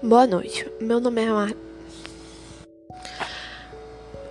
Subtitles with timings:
[0.00, 1.52] Boa noite, meu nome é Mar...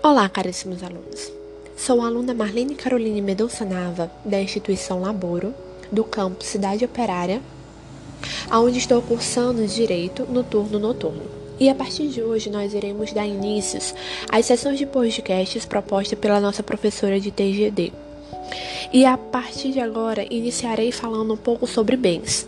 [0.02, 1.30] Olá, caríssimos alunos.
[1.76, 5.54] Sou a aluna Marlene Caroline Mendonça Nava, da instituição Laboro,
[5.92, 7.42] do campus Cidade Operária,
[8.50, 11.24] onde estou cursando Direito no turno noturno.
[11.60, 13.94] E a partir de hoje nós iremos dar inícios
[14.32, 17.92] às sessões de podcasts propostas pela nossa professora de TGD.
[18.94, 22.48] E a partir de agora iniciarei falando um pouco sobre bens.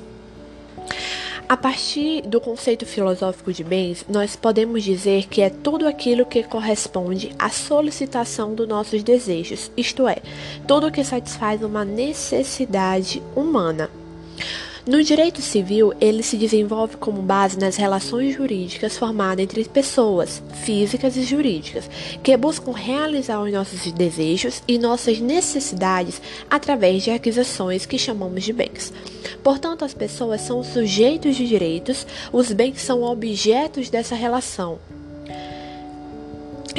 [1.50, 6.44] A partir do conceito filosófico de bens, nós podemos dizer que é tudo aquilo que
[6.44, 10.18] corresponde à solicitação dos nossos desejos, isto é,
[10.68, 13.90] tudo que satisfaz uma necessidade humana.
[14.90, 21.16] No direito civil, ele se desenvolve como base nas relações jurídicas formadas entre pessoas físicas
[21.16, 21.88] e jurídicas,
[22.24, 28.52] que buscam realizar os nossos desejos e nossas necessidades através de aquisições que chamamos de
[28.52, 28.92] bens.
[29.44, 34.80] Portanto, as pessoas são sujeitos de direitos, os bens são objetos dessa relação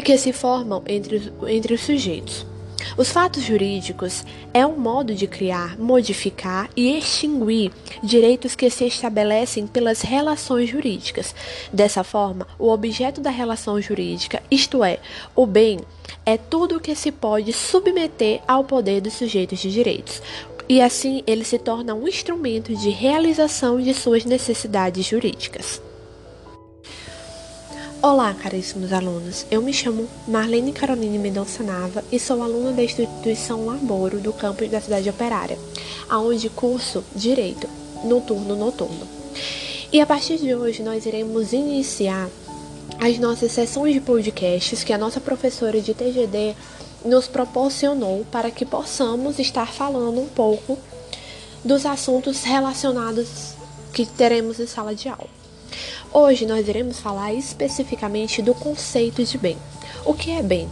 [0.05, 2.50] que se formam entre, entre os sujeitos.
[2.97, 9.67] Os fatos jurídicos é um modo de criar, modificar e extinguir direitos que se estabelecem
[9.67, 11.35] pelas relações jurídicas.
[11.73, 14.99] Dessa forma, o objeto da relação jurídica, isto é,
[15.35, 15.81] o bem,
[16.25, 20.23] é tudo o que se pode submeter ao poder dos sujeitos de direitos.
[20.69, 25.83] E assim ele se torna um instrumento de realização de suas necessidades jurídicas.
[28.03, 29.45] Olá, caríssimos alunos.
[29.51, 34.71] Eu me chamo Marlene Caroline Mendonça Nava e sou aluna da instituição Laboro do campus
[34.71, 35.59] da cidade operária,
[36.09, 37.69] aonde curso Direito
[38.03, 39.07] no turno noturno.
[39.93, 42.31] E a partir de hoje nós iremos iniciar
[42.99, 46.57] as nossas sessões de podcasts que a nossa professora de TGD
[47.05, 50.79] nos proporcionou para que possamos estar falando um pouco
[51.63, 53.53] dos assuntos relacionados
[53.93, 55.40] que teremos em sala de aula.
[56.13, 59.57] Hoje nós iremos falar especificamente do conceito de bem.
[60.05, 60.69] O que é bem?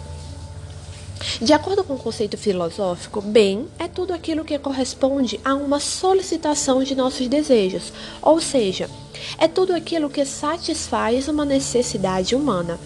[1.40, 6.82] De acordo com o conceito filosófico, bem é tudo aquilo que corresponde a uma solicitação
[6.82, 7.92] de nossos desejos,
[8.22, 8.88] ou seja,
[9.36, 12.78] é tudo aquilo que satisfaz uma necessidade humana.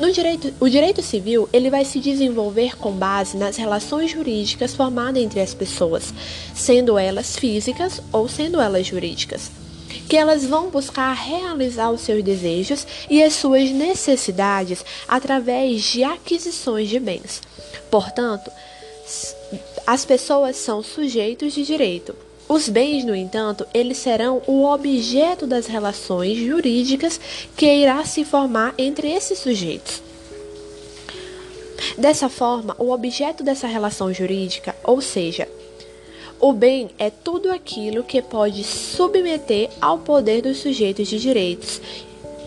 [0.00, 5.22] No direito, o direito civil ele vai se desenvolver com base nas relações jurídicas formadas
[5.22, 6.14] entre as pessoas,
[6.54, 9.50] sendo elas físicas ou sendo elas jurídicas
[10.08, 16.88] que elas vão buscar realizar os seus desejos e as suas necessidades através de aquisições
[16.88, 17.42] de bens.
[17.90, 18.50] Portanto,
[19.86, 22.14] as pessoas são sujeitos de direito.
[22.48, 27.20] Os bens, no entanto, eles serão o objeto das relações jurídicas
[27.54, 30.02] que irá se formar entre esses sujeitos.
[31.96, 35.46] Dessa forma, o objeto dessa relação jurídica, ou seja,
[36.40, 41.80] o bem é tudo aquilo que pode submeter ao poder dos sujeitos de direitos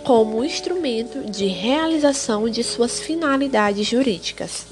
[0.03, 4.65] como instrumento de realização de suas finalidades jurídicas.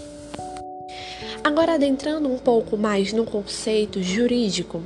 [1.43, 4.83] Agora, adentrando um pouco mais no conceito jurídico,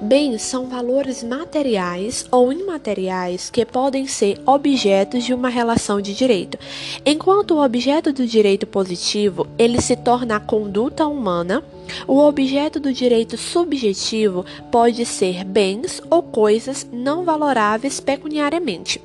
[0.00, 6.58] Bens são valores materiais ou imateriais que podem ser objetos de uma relação de direito.
[7.04, 11.62] Enquanto o objeto do direito positivo, ele se torna a conduta humana,
[12.06, 19.00] o objeto do direito subjetivo pode ser bens ou coisas não valoráveis pecuniariamente.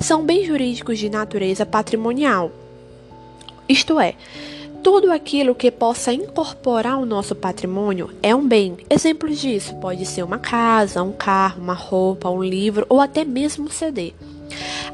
[0.00, 2.50] São bens jurídicos de natureza patrimonial.
[3.68, 4.14] Isto é,
[4.82, 8.76] tudo aquilo que possa incorporar o nosso patrimônio é um bem.
[8.88, 13.64] Exemplos disso pode ser uma casa, um carro, uma roupa, um livro ou até mesmo
[13.64, 14.12] um CD.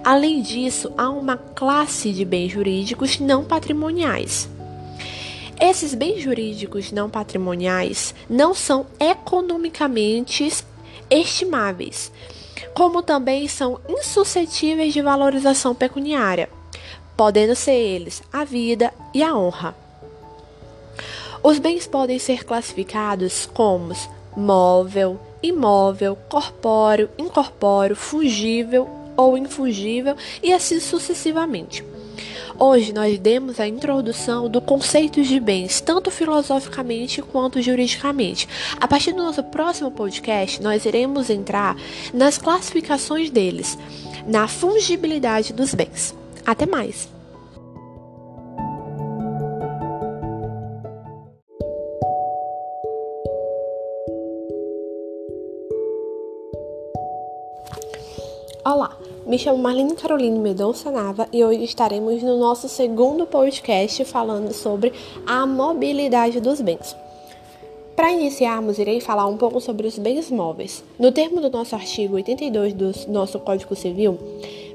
[0.02, 4.48] Além disso, há uma classe de bens jurídicos não patrimoniais.
[5.60, 10.48] Esses bens jurídicos não patrimoniais não são economicamente
[11.10, 12.10] estimáveis,
[12.74, 16.48] como também são insuscetíveis de valorização pecuniária,
[17.16, 19.76] podendo ser eles a vida e a honra.
[21.42, 23.94] Os bens podem ser classificados como
[24.36, 31.84] móvel, imóvel, corpóreo, incorpóreo, fungível ou infungível e assim sucessivamente.
[32.58, 38.48] Hoje nós demos a introdução do conceito de bens, tanto filosoficamente quanto juridicamente.
[38.80, 41.76] A partir do nosso próximo podcast, nós iremos entrar
[42.12, 43.78] nas classificações deles,
[44.26, 46.14] na fungibilidade dos bens.
[46.46, 47.08] Até mais!
[58.64, 58.96] Olá,
[59.26, 64.92] me chamo Marlene Caroline Mendonça Nava e hoje estaremos no nosso segundo podcast falando sobre
[65.26, 66.96] a mobilidade dos bens.
[67.94, 70.82] Para iniciarmos, irei falar um pouco sobre os bens móveis.
[70.98, 74.18] No termo do nosso artigo 82 do nosso Código Civil,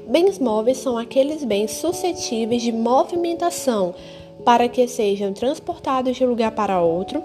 [0.08, 3.94] Bens móveis são aqueles bens suscetíveis de movimentação
[4.42, 7.22] para que sejam transportados de um lugar para outro,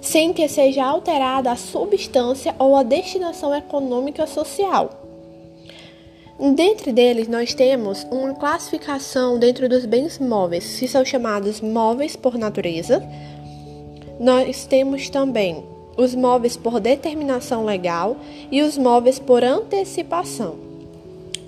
[0.00, 5.05] sem que seja alterada a substância ou a destinação econômica social.
[6.38, 12.36] Dentre deles, nós temos uma classificação dentro dos bens móveis, que são chamados móveis por
[12.36, 13.02] natureza.
[14.20, 15.64] Nós temos também
[15.96, 18.18] os móveis por determinação legal
[18.52, 20.56] e os móveis por antecipação.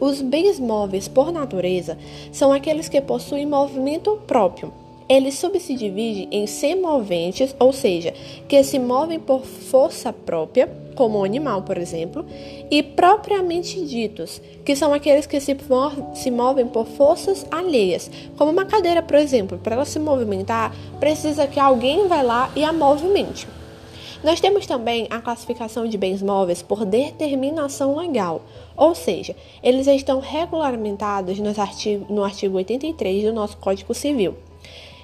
[0.01, 1.99] Os bens móveis por natureza
[2.33, 4.73] são aqueles que possuem movimento próprio.
[5.07, 8.15] Eles subdividem em semoventes, ou seja,
[8.49, 10.67] que se movem por força própria
[10.99, 12.27] como o animal, por exemplo,
[12.69, 15.57] e propriamente ditos, que são aqueles que se,
[16.15, 21.47] se movem por forças alheias, como uma cadeira, por exemplo, para ela se movimentar, precisa
[21.47, 23.47] que alguém vá lá e a movimente.
[24.25, 28.43] Nós temos também a classificação de bens móveis por determinação legal,
[28.77, 34.35] ou seja, eles estão regulamentados no artigo 83 do nosso Código Civil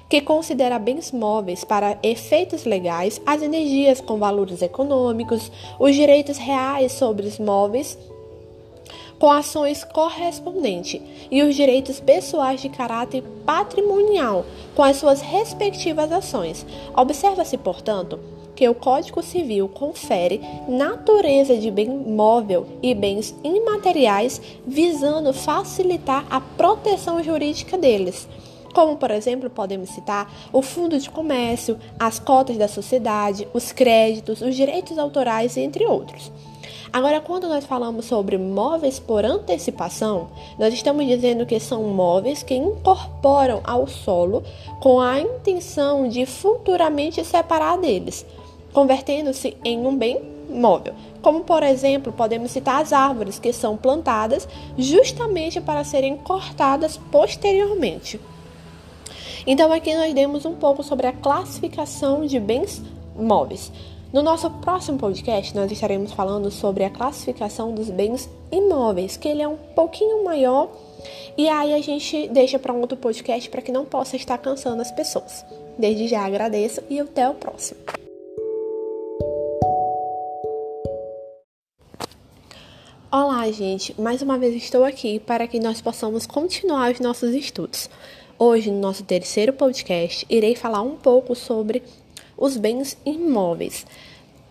[0.09, 6.91] que considera bens móveis para efeitos legais as energias com valores econômicos, os direitos reais
[6.91, 7.97] sobre os móveis
[9.19, 16.65] com ações correspondentes e os direitos pessoais de caráter patrimonial com as suas respectivas ações.
[16.95, 18.19] Observa-se, portanto,
[18.55, 26.39] que o Código Civil confere natureza de bem móvel e bens imateriais visando facilitar a
[26.39, 28.27] proteção jurídica deles
[28.75, 34.41] como, por exemplo, podemos citar o fundo de comércio, as cotas da sociedade, os créditos,
[34.41, 36.29] os direitos autorais, entre outros.
[36.91, 40.27] Agora, quando nós falamos sobre móveis por antecipação,
[40.59, 44.43] nós estamos dizendo que são móveis que incorporam ao solo
[44.81, 48.25] com a intenção de futuramente separar deles,
[48.73, 50.93] convertendo-se em um bem móvel.
[51.21, 58.19] Como, por exemplo, podemos citar as árvores que são plantadas justamente para serem cortadas posteriormente.
[59.47, 62.81] Então, aqui nós demos um pouco sobre a classificação de bens
[63.15, 63.71] móveis.
[64.11, 69.41] No nosso próximo podcast, nós estaremos falando sobre a classificação dos bens imóveis, que ele
[69.41, 70.69] é um pouquinho maior
[71.37, 74.81] e aí a gente deixa para um outro podcast para que não possa estar cansando
[74.81, 75.45] as pessoas.
[75.77, 77.79] Desde já agradeço e até o próximo.
[83.11, 83.99] Olá, gente!
[83.99, 87.89] Mais uma vez estou aqui para que nós possamos continuar os nossos estudos.
[88.37, 91.81] Hoje, no nosso terceiro podcast, irei falar um pouco sobre
[92.37, 93.85] os bens imóveis.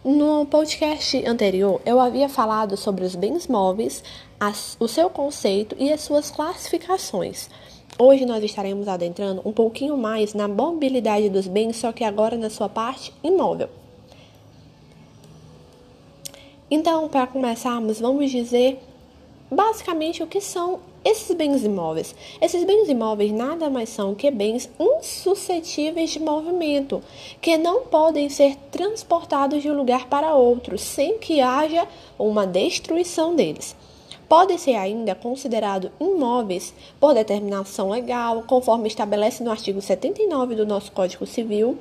[0.02, 4.02] No podcast anterior, eu havia falado sobre os bens móveis,
[4.40, 7.50] as, o seu conceito e as suas classificações.
[7.98, 12.48] Hoje nós estaremos adentrando um pouquinho mais na mobilidade dos bens, só que agora na
[12.48, 13.68] sua parte imóvel.
[16.70, 18.80] Então, para começarmos, vamos dizer
[19.50, 22.14] basicamente o que são esses bens imóveis.
[22.40, 27.02] Esses bens imóveis nada mais são que bens insuscetíveis de movimento,
[27.40, 31.86] que não podem ser transportados de um lugar para outro sem que haja
[32.18, 33.76] uma destruição deles.
[34.28, 40.90] Podem ser ainda considerados imóveis por determinação legal, conforme estabelece no artigo 79 do nosso
[40.90, 41.78] Código Civil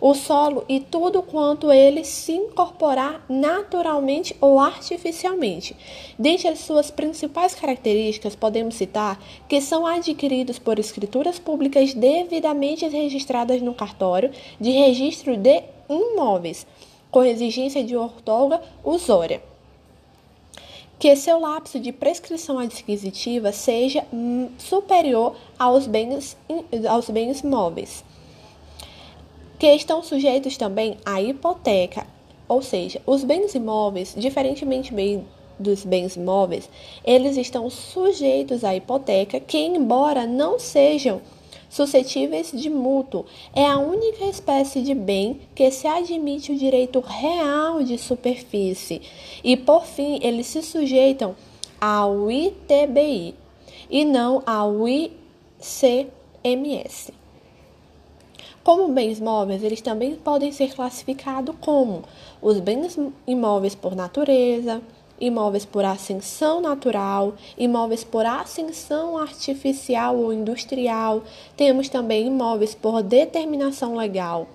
[0.00, 5.76] o solo e tudo quanto ele se incorporar naturalmente ou artificialmente.
[6.18, 13.60] Dentre as suas principais características, podemos citar que são adquiridos por escrituras públicas devidamente registradas
[13.60, 14.30] no cartório
[14.60, 16.66] de registro de imóveis,
[17.10, 19.42] com exigência de ortoga usória
[20.98, 26.36] que seu lapso de prescrição adquisitiva seja hum, superior aos bens,
[26.88, 28.02] aos bens móveis
[29.58, 32.06] que estão sujeitos também à hipoteca,
[32.48, 34.92] ou seja, os bens imóveis, diferentemente
[35.58, 36.70] dos bens móveis,
[37.04, 41.20] eles estão sujeitos à hipoteca, que embora não sejam
[41.68, 47.82] suscetíveis de mútuo, é a única espécie de bem que se admite o direito real
[47.82, 49.02] de superfície.
[49.44, 51.36] E por fim, eles se sujeitam
[51.80, 53.34] ao ITBI
[53.90, 56.08] e não ao ICMS.
[58.68, 62.02] Como bens móveis, eles também podem ser classificados como
[62.42, 64.82] os bens imóveis por natureza,
[65.18, 71.22] imóveis por ascensão natural, imóveis por ascensão artificial ou industrial.
[71.56, 74.46] Temos também imóveis por determinação legal.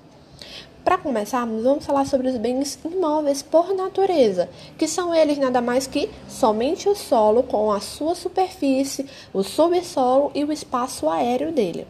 [0.86, 5.88] Para começarmos, vamos falar sobre os bens imóveis por natureza, que são eles nada mais
[5.88, 11.88] que somente o solo com a sua superfície, o subsolo e o espaço aéreo dele.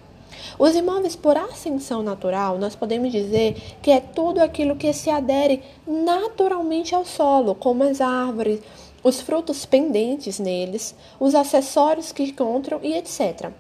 [0.58, 5.62] Os imóveis por ascensão natural, nós podemos dizer que é tudo aquilo que se adere
[5.88, 8.60] naturalmente ao solo, como as árvores,
[9.04, 13.52] os frutos pendentes neles, os acessórios que encontram e etc.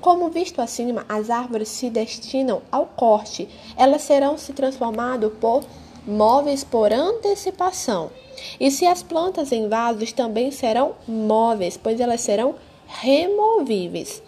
[0.00, 5.64] Como visto acima, as árvores se destinam ao corte, elas serão se transformadas por
[6.06, 8.10] móveis por antecipação.
[8.60, 12.54] E se as plantas em vasos também serão móveis, pois elas serão
[12.86, 14.22] removíveis.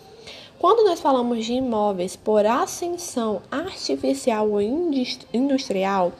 [0.60, 6.12] Quando nós falamos de imóveis por ascensão artificial ou industrial,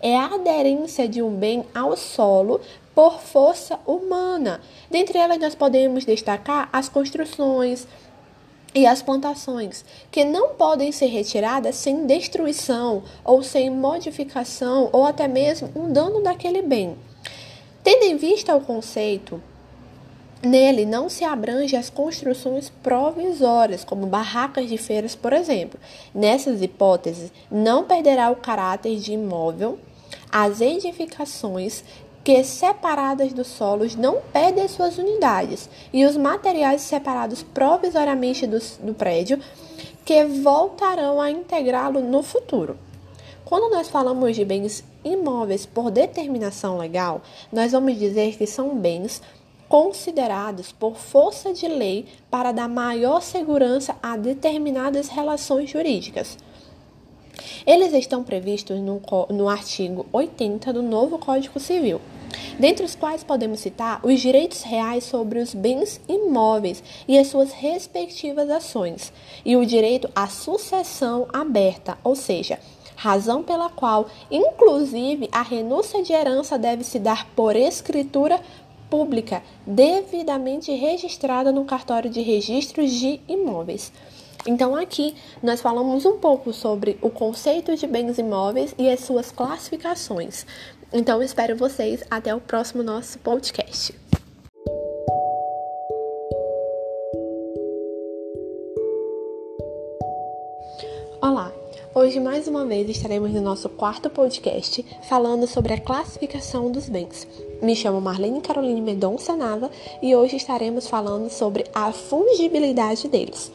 [0.00, 2.58] é a aderência de um bem ao solo
[2.94, 4.62] por força humana.
[4.90, 7.86] Dentre elas, nós podemos destacar as construções,
[8.74, 15.28] e as plantações, que não podem ser retiradas sem destruição ou sem modificação ou até
[15.28, 16.96] mesmo um dano daquele bem.
[17.84, 19.42] Tendo em vista o conceito
[20.42, 25.78] Nele não se abrange as construções provisórias, como barracas de feiras, por exemplo.
[26.12, 29.78] Nessas hipóteses, não perderá o caráter de imóvel
[30.32, 31.84] as edificações
[32.24, 38.94] que, separadas dos solos, não perdem suas unidades, e os materiais separados provisoriamente do, do
[38.94, 39.38] prédio,
[40.04, 42.76] que voltarão a integrá-lo no futuro.
[43.44, 47.20] Quando nós falamos de bens imóveis por determinação legal,
[47.52, 49.20] nós vamos dizer que são bens
[49.72, 56.36] considerados por força de lei para dar maior segurança a determinadas relações jurídicas.
[57.66, 59.00] Eles estão previstos no,
[59.30, 62.02] no artigo 80 do novo Código Civil,
[62.60, 67.52] dentre os quais podemos citar os direitos reais sobre os bens imóveis e as suas
[67.52, 69.10] respectivas ações,
[69.42, 72.58] e o direito à sucessão aberta, ou seja,
[73.02, 78.40] razão pela qual, inclusive, a renúncia de herança deve se dar por escritura
[78.92, 83.90] pública devidamente registrada no cartório de registros de imóveis.
[84.46, 89.32] Então, aqui nós falamos um pouco sobre o conceito de bens imóveis e as suas
[89.32, 90.44] classificações.
[90.92, 93.94] Então, espero vocês até o próximo nosso podcast.
[101.22, 101.50] Olá!
[101.94, 107.26] Hoje, mais uma vez, estaremos no nosso quarto podcast falando sobre a classificação dos bens.
[107.62, 109.70] Me chamo Marlene Caroline Mendonça Nava
[110.02, 113.52] e hoje estaremos falando sobre a fungibilidade deles.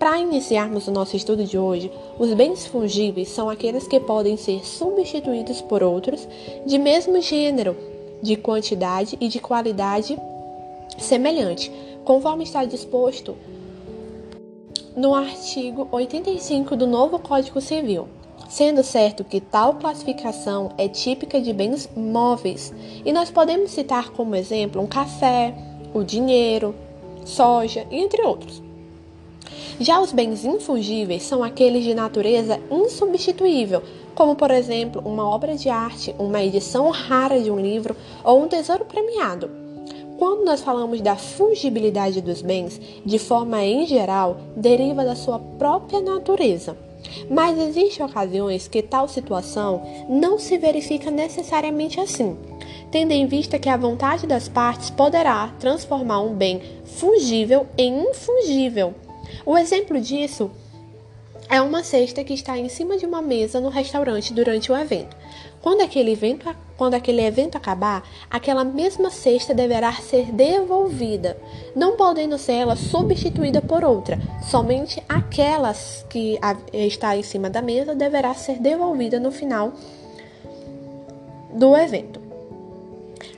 [0.00, 4.66] Para iniciarmos o nosso estudo de hoje, os bens fungíveis são aqueles que podem ser
[4.66, 6.26] substituídos por outros
[6.66, 7.76] de mesmo gênero,
[8.20, 10.18] de quantidade e de qualidade
[10.98, 11.70] semelhante,
[12.04, 13.36] conforme está disposto
[14.96, 18.08] no artigo 85 do novo Código Civil
[18.54, 22.72] sendo certo que tal classificação é típica de bens móveis,
[23.04, 25.52] e nós podemos citar como exemplo um café,
[25.92, 26.72] o dinheiro,
[27.24, 28.62] soja, entre outros.
[29.80, 33.82] Já os bens infungíveis são aqueles de natureza insubstituível,
[34.14, 38.46] como por exemplo uma obra de arte, uma edição rara de um livro ou um
[38.46, 39.50] tesouro premiado.
[40.16, 46.00] Quando nós falamos da fungibilidade dos bens, de forma em geral, deriva da sua própria
[46.00, 46.76] natureza.
[47.28, 52.36] Mas existem ocasiões que tal situação não se verifica necessariamente assim,
[52.90, 58.94] tendo em vista que a vontade das partes poderá transformar um bem fungível em infungível.
[59.44, 60.50] O exemplo disso
[61.48, 65.16] é uma cesta que está em cima de uma mesa no restaurante durante o evento.
[65.60, 71.36] Quando aquele evento, quando aquele evento acabar, aquela mesma cesta deverá ser devolvida,
[71.74, 74.18] não podendo ser ela substituída por outra.
[74.50, 76.38] Somente aquelas que
[76.72, 79.72] está em cima da mesa deverá ser devolvida no final
[81.52, 82.20] do evento.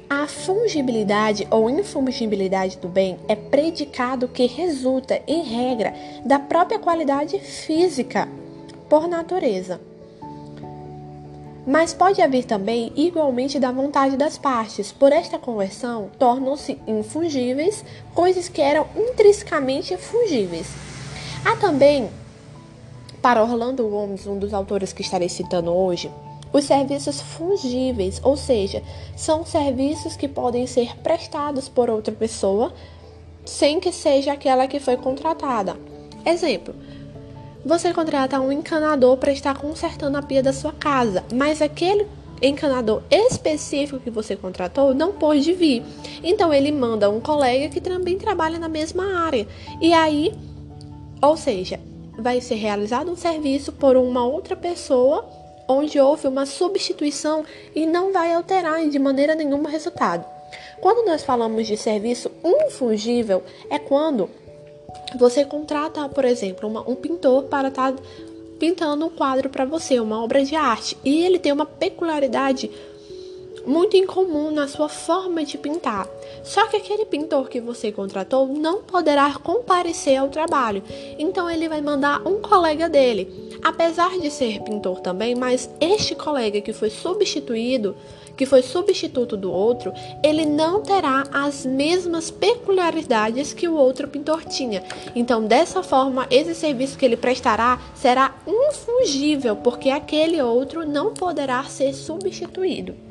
[0.09, 5.93] A fungibilidade ou infungibilidade do bem é predicado que resulta, em regra,
[6.25, 8.29] da própria qualidade física,
[8.89, 9.81] por natureza.
[11.67, 14.93] Mas pode haver também igualmente da vontade das partes.
[14.93, 20.69] Por esta conversão, tornam-se infungíveis coisas que eram intrinsecamente fungíveis.
[21.45, 22.09] Há também,
[23.21, 26.09] para Orlando Gomes, um dos autores que estarei citando hoje,
[26.53, 28.83] os serviços fungíveis, ou seja,
[29.17, 32.73] são serviços que podem ser prestados por outra pessoa
[33.45, 35.77] sem que seja aquela que foi contratada.
[36.25, 36.75] Exemplo:
[37.67, 42.07] você contrata um encanador para estar consertando a pia da sua casa, mas aquele
[42.41, 45.83] encanador específico que você contratou não pôde vir.
[46.23, 49.49] Então ele manda um colega que também trabalha na mesma área.
[49.81, 50.33] E aí,
[51.21, 51.81] ou seja,
[52.17, 55.29] vai ser realizado um serviço por uma outra pessoa
[55.69, 57.45] onde houve uma substituição
[57.75, 60.25] e não vai alterar de maneira nenhuma o resultado.
[60.81, 64.31] Quando nós falamos de serviço infungível, é quando
[65.15, 68.03] você contrata, por exemplo, uma, um pintor para estar tá
[68.59, 72.71] pintando um quadro para você, uma obra de arte, e ele tem uma peculiaridade
[73.67, 76.09] muito incomum na sua forma de pintar.
[76.45, 80.83] Só que aquele pintor que você contratou não poderá comparecer ao trabalho,
[81.19, 83.59] então ele vai mandar um colega dele.
[83.63, 87.97] Apesar de ser pintor também, mas este colega que foi substituído,
[88.37, 94.45] que foi substituto do outro, ele não terá as mesmas peculiaridades que o outro pintor
[94.45, 94.83] tinha.
[95.15, 101.65] Então, dessa forma, esse serviço que ele prestará será infungível, porque aquele outro não poderá
[101.65, 103.07] ser substituído.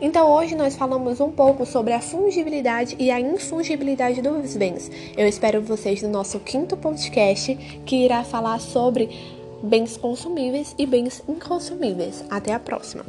[0.00, 4.88] Então hoje nós falamos um pouco sobre a fungibilidade e a infungibilidade dos bens.
[5.16, 11.22] Eu espero vocês no nosso quinto podcast que irá falar sobre bens consumíveis e bens
[11.28, 12.24] inconsumíveis.
[12.30, 13.04] Até a próxima.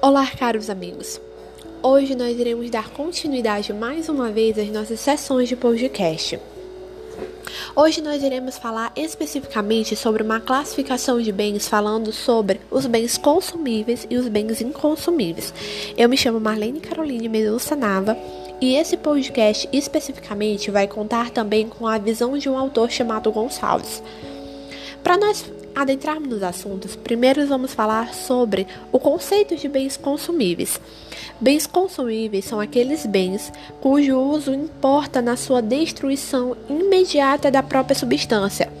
[0.00, 1.20] Olá, caros amigos.
[1.82, 6.38] Hoje nós iremos dar continuidade mais uma vez às nossas sessões de podcast.
[7.74, 14.06] Hoje nós iremos falar especificamente sobre uma classificação de bens, falando sobre os bens consumíveis
[14.08, 15.52] e os bens inconsumíveis.
[15.96, 18.16] Eu me chamo Marlene Caroline Medusa Nava
[18.60, 24.02] e esse podcast especificamente vai contar também com a visão de um autor chamado Gonçalves.
[25.02, 25.44] Para nós
[25.74, 30.80] adentrarmos nos assuntos, primeiro vamos falar sobre o conceito de bens consumíveis.
[31.38, 38.72] Bens consumíveis são aqueles bens cujo uso importa na sua destruição imediata da própria substância,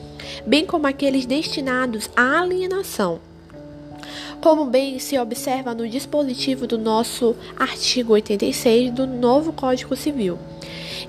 [0.46, 3.20] bem como aqueles destinados à alienação.
[4.40, 10.38] Como bem se observa no dispositivo do nosso artigo 86 do novo Código Civil.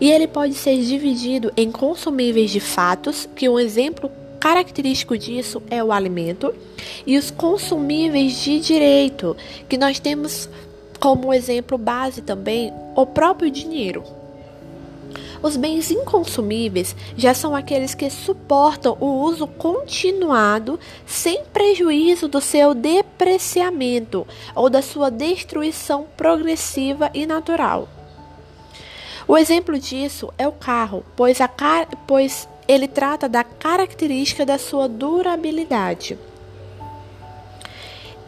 [0.02, 5.84] E ele pode ser dividido em consumíveis de fatos, que um exemplo característico disso é
[5.84, 6.54] o alimento,
[7.06, 9.36] e os consumíveis de direito,
[9.68, 10.50] que nós temos
[11.00, 14.04] como exemplo base também o próprio dinheiro.
[15.42, 22.74] Os bens inconsumíveis já são aqueles que suportam o uso continuado sem prejuízo do seu
[22.74, 27.88] depreciamento ou da sua destruição progressiva e natural.
[29.28, 34.58] O exemplo disso é o carro, pois, a car pois ele trata da característica da
[34.58, 36.18] sua durabilidade.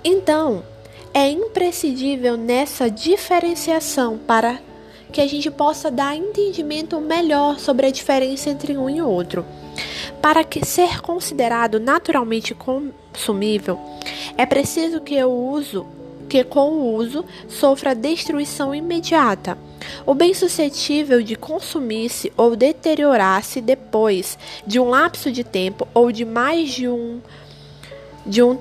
[0.04, 0.64] Então,
[1.20, 4.58] é imprescindível nessa diferenciação para
[5.12, 9.46] que a gente possa dar entendimento melhor sobre a diferença entre um e outro.
[10.22, 13.78] Para que ser considerado naturalmente consumível,
[14.38, 15.86] é preciso que o uso
[16.30, 19.58] que com o uso sofra destruição imediata.
[20.06, 26.24] O bem suscetível de consumir-se ou deteriorar-se depois de um lapso de tempo ou de
[26.24, 27.20] mais de um
[28.26, 28.60] de um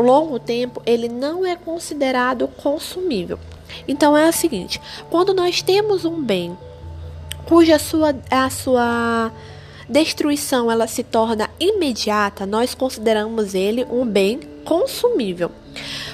[0.00, 3.38] longo tempo, ele não é considerado consumível.
[3.86, 4.80] Então é o seguinte:
[5.10, 6.56] quando nós temos um bem
[7.46, 9.32] cuja sua, a sua
[9.88, 15.50] destruição ela se torna imediata, nós consideramos ele um bem consumível.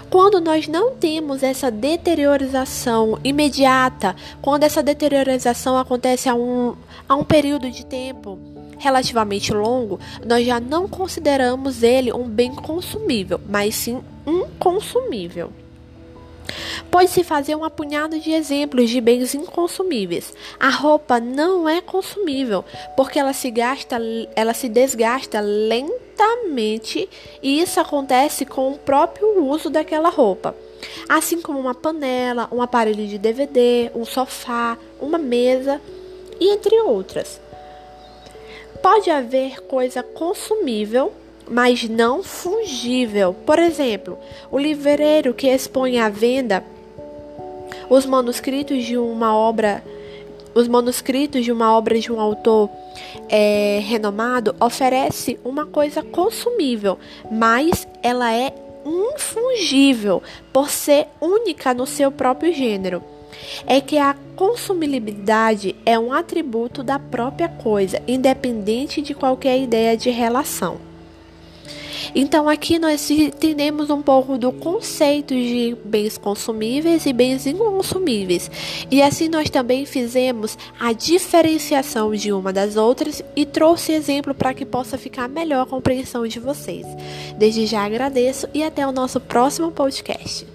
[0.09, 6.77] Quando nós não temos essa deteriorização imediata, quando essa deteriorização acontece a um,
[7.09, 13.41] a um período de tempo relativamente longo, nós já não consideramos ele um bem consumível,
[13.49, 15.53] mas sim um consumível.
[16.91, 20.35] Pode-se fazer um apunhado de exemplos de bens inconsumíveis.
[20.61, 22.65] A roupa não é consumível,
[22.97, 23.99] porque ela se gasta,
[24.37, 27.09] ela se desgasta lentamente
[27.43, 30.55] e isso acontece com o próprio uso daquela roupa.
[31.09, 35.81] Assim como uma panela, um aparelho de DVD, um sofá, uma mesa
[36.39, 37.41] e entre outras.
[38.85, 41.11] Pode haver coisa consumível,
[41.49, 43.33] mas não fungível.
[43.33, 44.19] Por exemplo,
[44.51, 46.63] o livreiro que expõe à venda
[47.89, 49.83] os manuscritos de uma obra
[50.55, 52.69] os manuscritos de uma obra de um autor
[53.31, 56.99] é, renomado oferece uma coisa consumível,
[57.33, 58.53] mas ela é
[58.85, 63.03] infungível por ser única no seu próprio gênero
[63.67, 70.11] é que a consumibilidade é um atributo da própria coisa, independente de qualquer ideia de
[70.11, 70.79] relação.
[72.15, 78.51] Então, aqui nós entendemos um pouco do conceito de bens consumíveis e bens inconsumíveis.
[78.91, 84.55] E assim nós também fizemos a diferenciação de uma das outras e trouxe exemplo para
[84.55, 86.87] que possa ficar melhor a compreensão de vocês.
[87.39, 90.54] Desde já agradeço e até o nosso próximo podcast.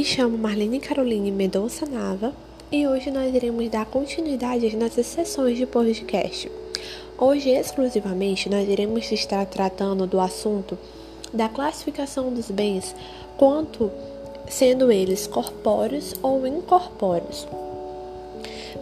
[0.00, 2.32] Me chamo Marlene Caroline Mendonça Nava,
[2.72, 6.50] e hoje nós iremos dar continuidade às nossas sessões de podcast.
[7.18, 10.78] Hoje, exclusivamente, nós iremos estar tratando do assunto
[11.34, 12.96] da classificação dos bens
[13.36, 13.90] quanto
[14.48, 17.46] sendo eles corpóreos ou incorpóreos.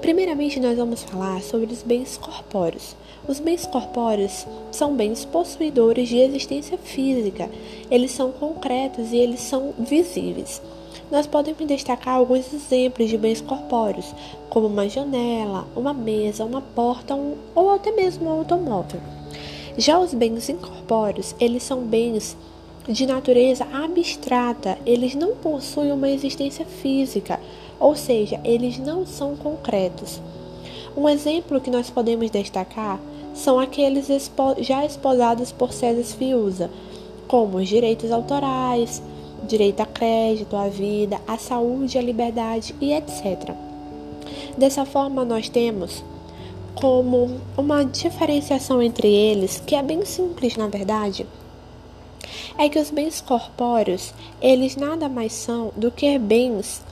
[0.00, 2.94] Primeiramente, nós vamos falar sobre os bens corpóreos.
[3.26, 7.50] Os bens corpóreos são bens possuidores de existência física.
[7.90, 10.62] Eles são concretos e eles são visíveis.
[11.10, 14.14] Nós podemos destacar alguns exemplos de bens corpóreos,
[14.50, 19.00] como uma janela, uma mesa, uma porta um, ou até mesmo um automóvel.
[19.78, 22.36] Já os bens incorpóreos, eles são bens
[22.86, 27.40] de natureza abstrata, eles não possuem uma existência física,
[27.80, 30.20] ou seja, eles não são concretos.
[30.94, 33.00] Um exemplo que nós podemos destacar
[33.32, 34.08] são aqueles
[34.58, 36.70] já esposados por César Fiuza,
[37.26, 39.02] como os direitos autorais,
[39.46, 43.54] direito a crédito, à vida, à saúde, à liberdade e etc.
[44.56, 46.04] Dessa forma, nós temos
[46.74, 51.26] como uma diferenciação entre eles, que é bem simples na verdade,
[52.56, 56.82] é que os bens corpóreos, eles nada mais são do que bens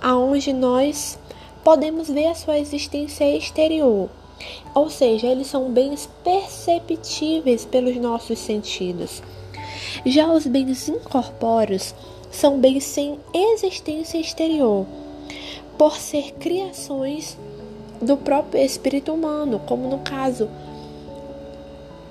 [0.00, 1.18] aonde nós
[1.62, 4.08] podemos ver a sua existência exterior.
[4.74, 9.22] Ou seja, eles são bens perceptíveis pelos nossos sentidos.
[10.04, 11.94] Já os bens incorpóreos
[12.30, 14.86] são bens sem existência exterior,
[15.76, 17.36] por ser criações
[18.00, 20.48] do próprio espírito humano, como no caso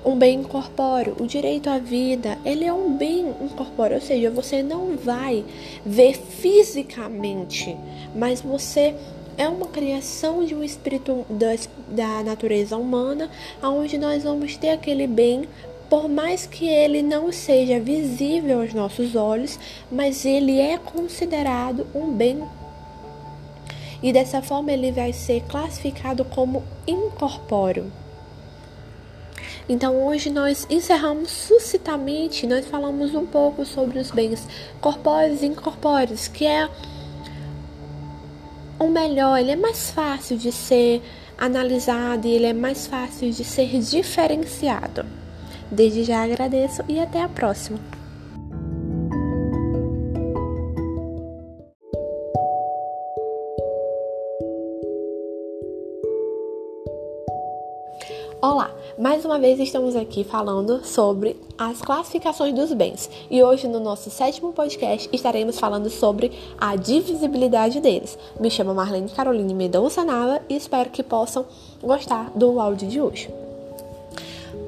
[0.04, 1.16] um bem incorpóreo.
[1.20, 5.44] O direito à vida, ele é um bem incorpóreo, ou seja, você não vai
[5.84, 7.76] ver fisicamente,
[8.14, 8.94] mas você
[9.36, 11.54] é uma criação de um espírito da,
[11.88, 13.30] da natureza humana,
[13.62, 15.48] onde nós vamos ter aquele bem,
[15.92, 19.58] por mais que ele não seja visível aos nossos olhos,
[19.90, 22.42] mas ele é considerado um bem.
[24.02, 27.92] E dessa forma ele vai ser classificado como incorpóreo.
[29.68, 34.48] Então hoje nós encerramos suscitamente, nós falamos um pouco sobre os bens
[34.80, 36.70] corpóreos e incorpóreos, que é
[38.78, 41.02] o melhor, ele é mais fácil de ser
[41.36, 45.20] analisado e ele é mais fácil de ser diferenciado.
[45.72, 47.78] Desde já agradeço e até a próxima.
[58.42, 63.80] Olá, mais uma vez estamos aqui falando sobre as classificações dos bens e hoje no
[63.80, 68.18] nosso sétimo podcast estaremos falando sobre a divisibilidade deles.
[68.38, 71.46] Me chamo Marlene Caroline Mendonça Nava e espero que possam
[71.82, 73.41] gostar do áudio de hoje.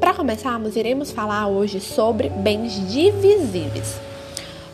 [0.04, 3.98] Para começarmos, iremos falar hoje sobre bens divisíveis.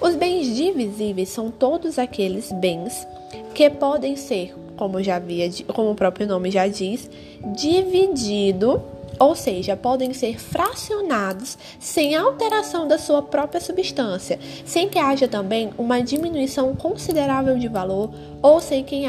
[0.00, 3.06] Os bens divisíveis são todos aqueles bens
[3.54, 7.08] que podem ser como já havia, como o próprio nome já diz,
[7.54, 8.82] dividido,
[9.20, 15.70] ou seja, podem ser fracionados sem alteração da sua própria substância, sem que haja também
[15.78, 18.10] uma diminuição considerável de valor
[18.42, 19.04] ou sem que,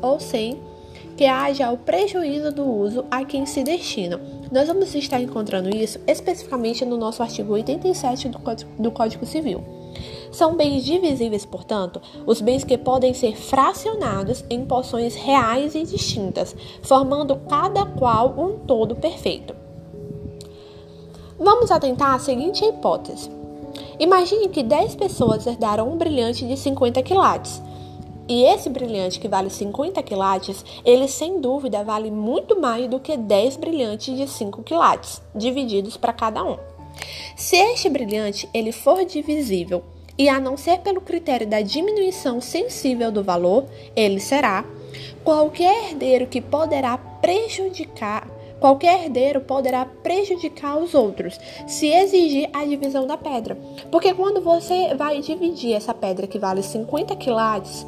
[0.00, 0.56] ou sem
[1.16, 4.20] que haja o prejuízo do uso a quem se destinam.
[4.50, 9.62] Nós vamos estar encontrando isso especificamente no nosso artigo 87 do Código, do Código Civil.
[10.32, 16.56] São bens divisíveis, portanto, os bens que podem ser fracionados em porções reais e distintas,
[16.82, 19.54] formando cada qual um todo perfeito.
[21.38, 23.30] Vamos atentar à seguinte hipótese.
[23.98, 27.62] Imagine que 10 pessoas herdaram um brilhante de 50 quilates.
[28.28, 33.16] E esse brilhante que vale 50 quilates, ele sem dúvida vale muito mais do que
[33.16, 36.56] 10 brilhantes de 5 quilates, divididos para cada um.
[37.36, 39.82] Se este brilhante ele for divisível
[40.16, 44.64] e a não ser pelo critério da diminuição sensível do valor, ele será
[45.22, 48.28] qualquer herdeiro que poderá prejudicar
[48.64, 53.58] Qualquer herdeiro poderá prejudicar os outros se exigir a divisão da pedra.
[53.90, 57.84] Porque quando você vai dividir essa pedra que vale 50 quilates,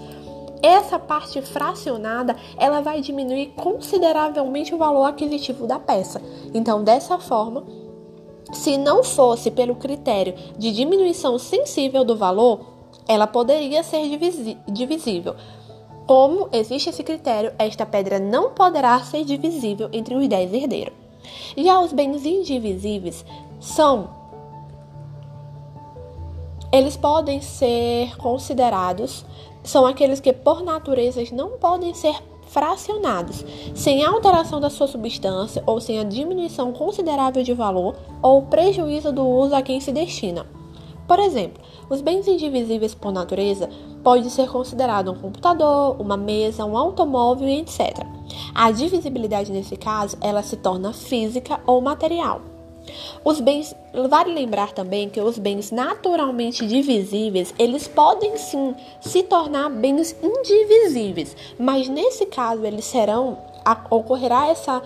[0.63, 6.21] essa parte fracionada ela vai diminuir consideravelmente o valor aquisitivo da peça.
[6.55, 7.65] Então, dessa forma,
[8.53, 12.61] se não fosse pelo critério de diminuição sensível do valor,
[13.09, 14.03] ela poderia ser
[14.69, 15.35] divisível.
[16.07, 20.95] Como existe esse critério, esta pedra não poderá ser divisível entre os dez herdeiros.
[21.57, 23.25] Já os bens indivisíveis
[23.61, 24.09] são.
[26.73, 29.25] Eles podem ser considerados,
[29.67, 35.81] são aqueles que por natureza não podem ser fracionados, sem alteração da sua substância ou
[35.81, 40.47] sem a diminuição considerável de valor ou prejuízo do uso a quem se destina.
[41.07, 43.69] Por exemplo, os bens indivisíveis por natureza
[44.03, 48.07] podem ser considerados um computador, uma mesa, um automóvel etc.
[48.55, 52.56] A divisibilidade nesse caso, ela se torna física ou material.
[53.25, 53.75] Os bens,
[54.09, 61.37] vale lembrar também que os bens naturalmente divisíveis, eles podem sim se tornar bens indivisíveis,
[61.59, 63.39] mas nesse caso eles serão
[63.91, 64.81] ocorrerá essa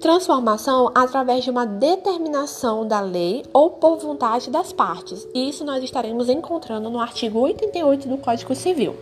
[0.00, 5.26] transformação através de uma determinação da lei ou por vontade das partes.
[5.34, 8.96] E isso nós estaremos encontrando no artigo 88 do Código Civil.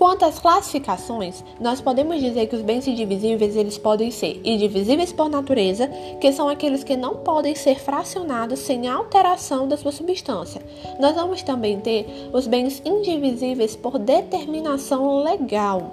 [0.00, 5.28] Quanto às classificações, nós podemos dizer que os bens indivisíveis eles podem ser indivisíveis por
[5.28, 10.62] natureza, que são aqueles que não podem ser fracionados sem alteração da sua substância.
[10.98, 15.90] Nós vamos também ter os bens indivisíveis por determinação legal,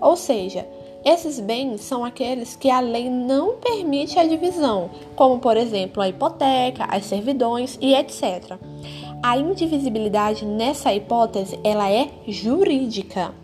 [0.00, 0.66] ou seja,
[1.04, 6.08] esses bens são aqueles que a lei não permite a divisão, como por exemplo a
[6.08, 8.58] hipoteca, as servidões e etc.
[9.22, 13.34] A indivisibilidade nessa hipótese ela é jurídica.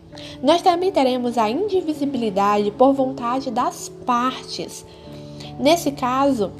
[0.41, 4.87] Nós também teremos a indivisibilidade por vontade das partes.
[5.59, 6.53] Nesse caso,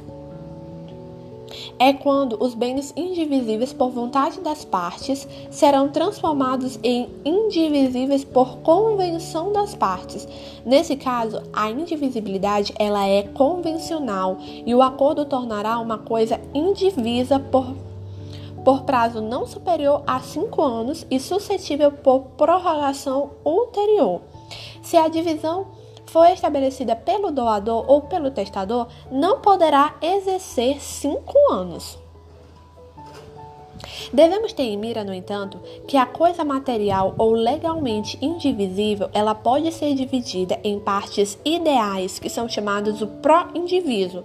[1.79, 9.51] é quando os bens indivisíveis por vontade das partes serão transformados em indivisíveis por convenção
[9.51, 10.27] das partes.
[10.65, 17.84] Nesse caso, a indivisibilidade ela é convencional e o acordo tornará uma coisa indivisa por
[18.65, 24.21] por prazo não superior a cinco anos e suscetível por prorrogação ulterior.
[24.81, 25.67] Se a divisão
[26.07, 31.99] foi estabelecida pelo doador ou pelo testador não poderá exercer cinco anos.
[34.11, 39.71] Devemos ter em mira, no entanto, que a coisa material ou legalmente indivisível, ela pode
[39.71, 44.23] ser dividida em partes ideais, que são chamadas o pró-indiviso,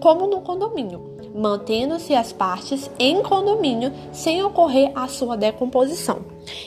[0.00, 6.24] como no condomínio, mantendo-se as partes em condomínio sem ocorrer a sua decomposição.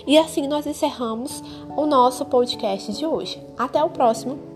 [0.07, 1.43] E assim nós encerramos
[1.75, 3.41] o nosso podcast de hoje.
[3.57, 4.55] Até o próximo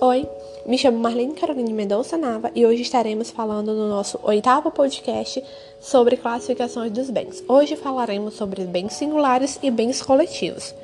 [0.00, 0.28] Oi,
[0.64, 5.42] me chamo Marlene Carolina Mendonça Nava e hoje estaremos falando no nosso oitavo podcast
[5.80, 7.42] sobre classificações dos bens.
[7.48, 10.74] Hoje falaremos sobre bens singulares e bens coletivos.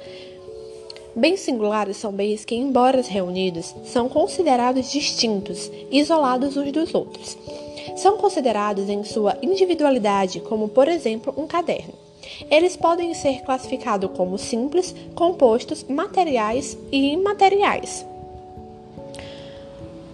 [1.17, 7.39] Bens singulares são bens que, embora reunidos, são considerados distintos, isolados uns dos outros.
[7.97, 11.95] São considerados em sua individualidade, como por exemplo um caderno.
[12.51, 18.05] Eles podem ser classificados como simples, compostos, materiais e imateriais.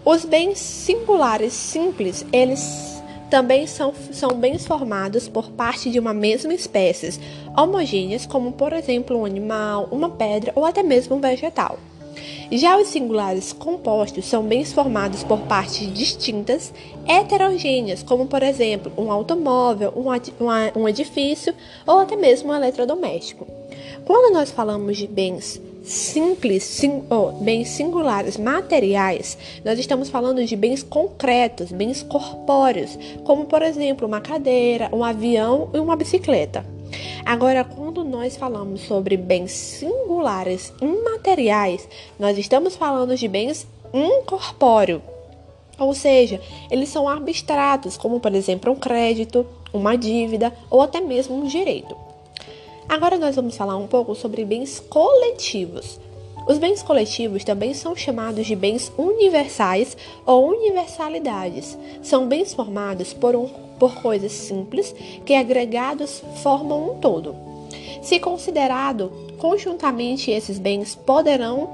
[0.04, 2.89] Os bens singulares simples, eles
[3.30, 7.20] também são, são bens formados por parte de uma mesma espécie,
[7.56, 11.78] homogêneas, como por exemplo um animal, uma pedra ou até mesmo um vegetal.
[12.52, 16.72] Já os singulares compostos são bens formados por partes distintas,
[17.06, 21.54] heterogêneas, como por exemplo um automóvel, um, um edifício
[21.86, 23.46] ou até mesmo um eletrodoméstico.
[24.04, 25.62] Quando nós falamos de bens
[25.92, 33.46] simples, sim, oh, bens singulares, materiais, nós estamos falando de bens concretos, bens corpóreos, como
[33.46, 36.64] por exemplo uma cadeira, um avião e uma bicicleta.
[37.24, 45.02] Agora, quando nós falamos sobre bens singulares, imateriais, nós estamos falando de bens incorpóreos.
[45.78, 51.36] Ou seja, eles são abstratos, como por exemplo um crédito, uma dívida ou até mesmo
[51.36, 51.96] um direito.
[52.90, 56.00] Agora nós vamos falar um pouco sobre bens coletivos.
[56.48, 61.78] Os bens coletivos também são chamados de bens universais ou universalidades.
[62.02, 63.46] São bens formados por, um,
[63.78, 64.92] por coisas simples
[65.24, 67.36] que agregados formam um todo.
[68.02, 71.70] Se considerado conjuntamente, esses bens poderão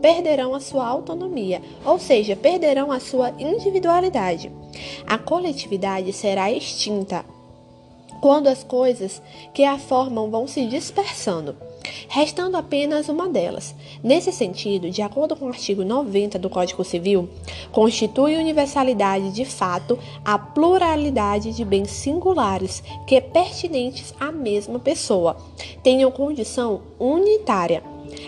[0.00, 4.52] perderão a sua autonomia, ou seja, perderão a sua individualidade.
[5.04, 7.24] A coletividade será extinta
[8.20, 11.56] quando as coisas que a formam vão se dispersando,
[12.08, 13.74] restando apenas uma delas.
[14.02, 17.28] Nesse sentido, de acordo com o artigo 90 do Código Civil,
[17.72, 25.36] constitui universalidade de fato a pluralidade de bens singulares que pertinentes à mesma pessoa,
[25.82, 27.82] tenham condição unitária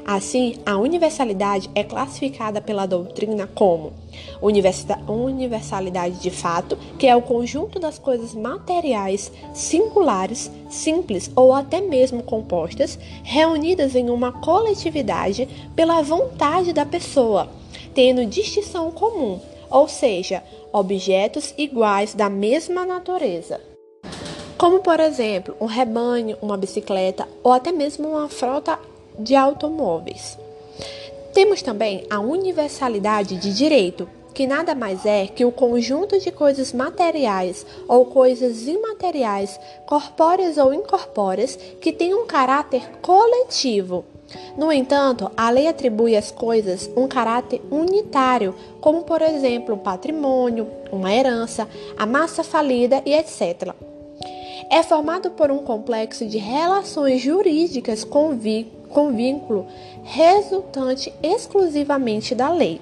[0.05, 3.93] Assim, a universalidade é classificada pela doutrina como
[4.41, 12.23] universalidade de fato, que é o conjunto das coisas materiais singulares, simples ou até mesmo
[12.23, 17.49] compostas, reunidas em uma coletividade pela vontade da pessoa,
[17.95, 19.39] tendo distinção comum,
[19.71, 23.61] ou seja, objetos iguais da mesma natureza.
[24.59, 28.79] como por exemplo um rebanho, uma bicicleta ou até mesmo uma frota
[29.23, 30.39] de automóveis.
[31.33, 36.73] Temos também a universalidade de direito, que nada mais é que o conjunto de coisas
[36.73, 44.05] materiais ou coisas imateriais, corpóreas ou incorpóreas, que têm um caráter coletivo.
[44.57, 50.69] No entanto, a lei atribui às coisas um caráter unitário, como por exemplo o patrimônio,
[50.93, 53.75] uma herança, a massa falida e etc.
[54.71, 58.37] É formado por um complexo de relações jurídicas com,
[58.91, 59.67] com vínculo
[60.03, 62.81] resultante exclusivamente da lei.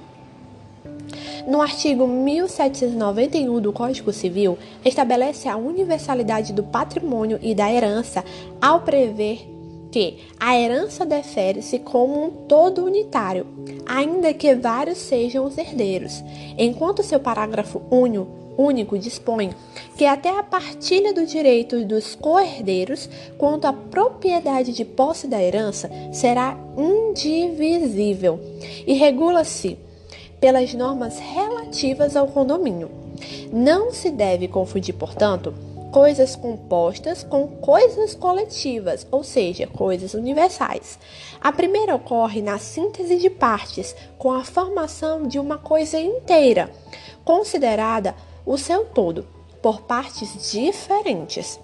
[1.47, 8.23] No artigo 1791 do Código Civil, estabelece a universalidade do patrimônio e da herança
[8.61, 9.58] ao prever
[9.99, 13.45] que a herança defere-se como um todo unitário,
[13.85, 16.23] ainda que vários sejam os herdeiros,
[16.57, 19.51] enquanto seu parágrafo único único dispõe
[19.97, 25.89] que até a partilha do direito dos co-herdeiros quanto à propriedade de posse da herança
[26.13, 28.41] será indivisível
[28.85, 29.79] e regula-se
[30.41, 32.91] pelas normas relativas ao condomínio.
[33.53, 35.55] Não se deve confundir, portanto,
[35.93, 40.99] coisas compostas com coisas coletivas, ou seja, coisas universais.
[41.41, 46.71] A primeira ocorre na síntese de partes, com a formação de uma coisa inteira,
[47.25, 49.27] considerada o seu todo,
[49.63, 51.59] por partes diferentes.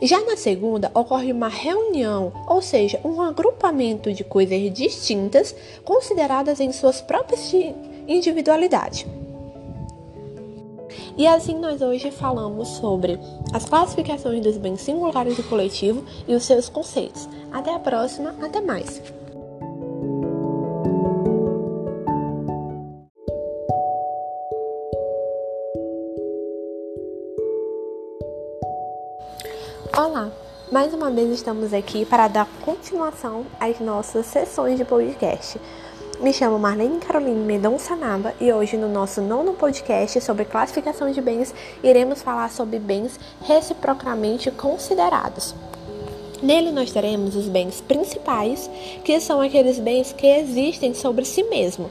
[0.00, 6.72] Já na segunda, ocorre uma reunião, ou seja, um agrupamento de coisas distintas, consideradas em
[6.72, 7.52] suas próprias
[8.06, 9.06] individualidade.
[11.16, 13.20] E assim nós hoje falamos sobre
[13.52, 17.28] as classificações dos bens singulares e coletivo e os seus conceitos.
[17.52, 19.00] Até a próxima, até mais!
[29.96, 30.32] Olá!
[30.72, 35.60] Mais uma vez estamos aqui para dar continuação às nossas sessões de podcast.
[36.24, 41.20] Me chamo Marlene Caroline Mendonça Nava e hoje no nosso nono podcast sobre classificação de
[41.20, 45.54] bens iremos falar sobre bens reciprocamente considerados.
[46.44, 48.68] Nele nós teremos os bens principais,
[49.02, 51.90] que são aqueles bens que existem sobre si mesmo,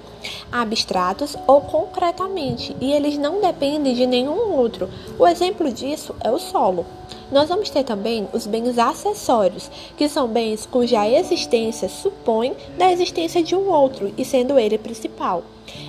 [0.51, 4.87] abstratos ou concretamente, e eles não dependem de nenhum outro.
[5.17, 6.85] O exemplo disso é o solo.
[7.31, 13.41] Nós vamos ter também os bens acessórios, que são bens cuja existência supõe da existência
[13.41, 15.43] de um outro e sendo ele principal.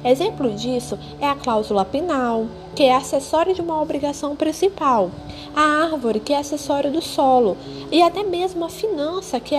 [0.05, 5.11] Exemplo disso é a cláusula penal, que é acessória de uma obrigação principal,
[5.55, 7.57] a árvore, que é acessória do solo,
[7.90, 9.59] e até mesmo a finança, que é,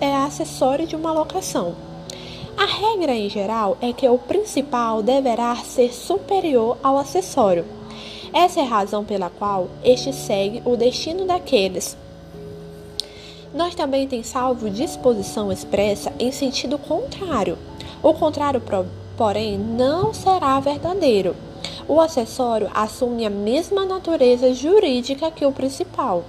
[0.00, 1.74] é acessória de uma locação.
[2.56, 7.64] A regra em geral é que o principal deverá ser superior ao acessório.
[8.32, 11.96] Essa é a razão pela qual este segue o destino daqueles.
[13.54, 17.58] Nós também tem salvo disposição expressa em sentido contrário.
[18.02, 18.60] O contrário,
[19.22, 21.36] porém, não será verdadeiro.
[21.86, 26.24] O acessório assume a mesma natureza jurídica que o principal.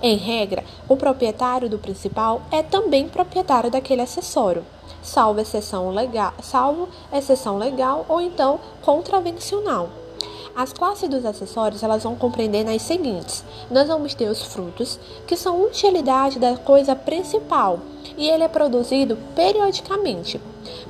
[0.00, 4.64] Em regra, o proprietário do principal é também proprietário daquele acessório,
[5.02, 9.90] salvo exceção legal, salvo exceção legal ou então contravencional.
[10.54, 15.36] As classes dos acessórios elas vão compreender nas seguintes: nós vamos ter os frutos, que
[15.36, 17.80] são utilidade da coisa principal,
[18.16, 20.40] e ele é produzido periodicamente,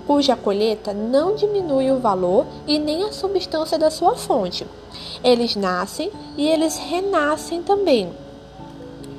[0.06, 4.66] cuja colheita não diminui o valor e nem a substância da sua fonte.
[5.22, 8.10] Eles nascem e eles renascem também,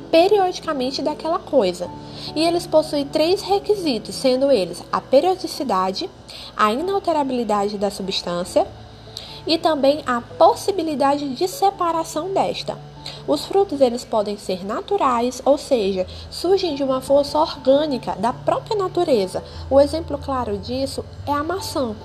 [0.09, 1.89] periodicamente daquela coisa.
[2.35, 6.09] E eles possuem três requisitos, sendo eles a periodicidade,
[6.55, 8.67] a inalterabilidade da substância
[9.45, 12.77] e também a possibilidade de separação desta.
[13.27, 18.77] Os frutos eles podem ser naturais, ou seja, surgem de uma força orgânica da própria
[18.77, 19.43] natureza.
[19.69, 21.95] O exemplo claro disso é a maçã.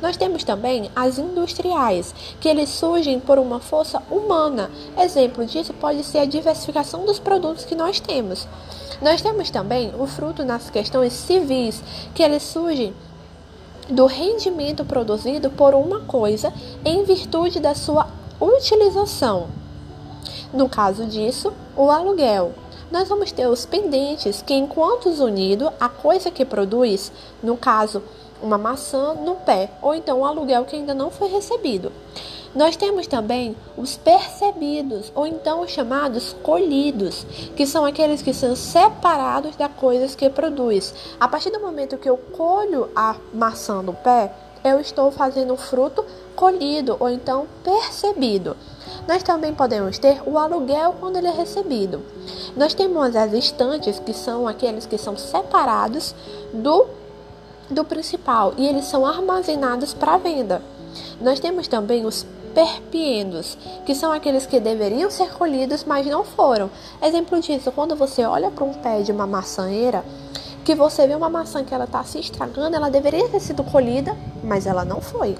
[0.00, 4.70] Nós temos também as industriais, que eles surgem por uma força humana.
[4.98, 8.46] Exemplo disso pode ser a diversificação dos produtos que nós temos.
[9.00, 11.82] Nós temos também o fruto nas questões civis,
[12.14, 12.94] que eles surgem
[13.88, 16.52] do rendimento produzido por uma coisa
[16.84, 18.08] em virtude da sua
[18.40, 19.48] utilização.
[20.52, 22.52] No caso disso, o aluguel.
[22.90, 27.10] Nós vamos ter os pendentes, que enquanto unido a coisa que produz,
[27.42, 28.02] no caso,
[28.42, 31.92] uma maçã no pé, ou então um aluguel que ainda não foi recebido.
[32.56, 38.56] Nós temos também os percebidos, ou então os chamados colhidos, que são aqueles que são
[38.56, 40.94] separados das coisas que produz.
[41.20, 44.32] A partir do momento que eu colho a maçã no pé,
[44.64, 46.02] eu estou fazendo fruto
[46.34, 48.56] colhido ou então percebido.
[49.06, 52.00] Nós também podemos ter o aluguel quando ele é recebido.
[52.56, 56.14] Nós temos as estantes, que são aqueles que são separados
[56.54, 56.86] do,
[57.68, 60.62] do principal e eles são armazenados para venda.
[61.20, 62.24] Nós temos também os
[62.56, 66.70] perpiendos, que são aqueles que deveriam ser colhidos, mas não foram.
[67.02, 70.02] Exemplo disso, quando você olha para um pé de uma maçãeira,
[70.64, 74.16] que você vê uma maçã que ela está se estragando, ela deveria ter sido colhida,
[74.42, 75.36] mas ela não foi.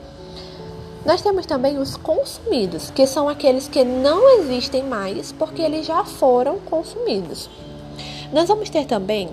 [1.07, 6.05] Nós temos também os consumidos, que são aqueles que não existem mais porque eles já
[6.05, 7.49] foram consumidos.
[8.31, 9.31] Nós vamos ter também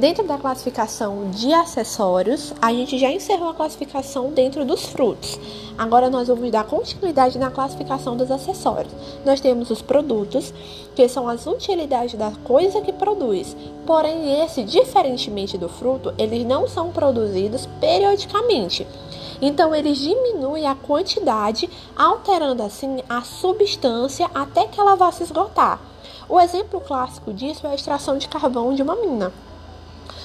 [0.00, 5.38] Dentro da classificação de acessórios, a gente já encerrou a classificação dentro dos frutos.
[5.76, 8.94] Agora nós vamos dar continuidade na classificação dos acessórios.
[9.26, 10.54] Nós temos os produtos,
[10.94, 13.54] que são as utilidades da coisa que produz.
[13.84, 18.86] Porém, esse, diferentemente do fruto, eles não são produzidos periodicamente.
[19.38, 25.78] Então, eles diminuem a quantidade, alterando assim a substância até que ela vá se esgotar.
[26.26, 29.30] O exemplo clássico disso é a extração de carvão de uma mina.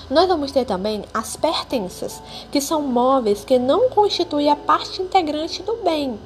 [0.09, 5.63] Nós vamos ter também as pertenças, que são móveis que não constituem a parte integrante
[5.63, 6.19] do bem,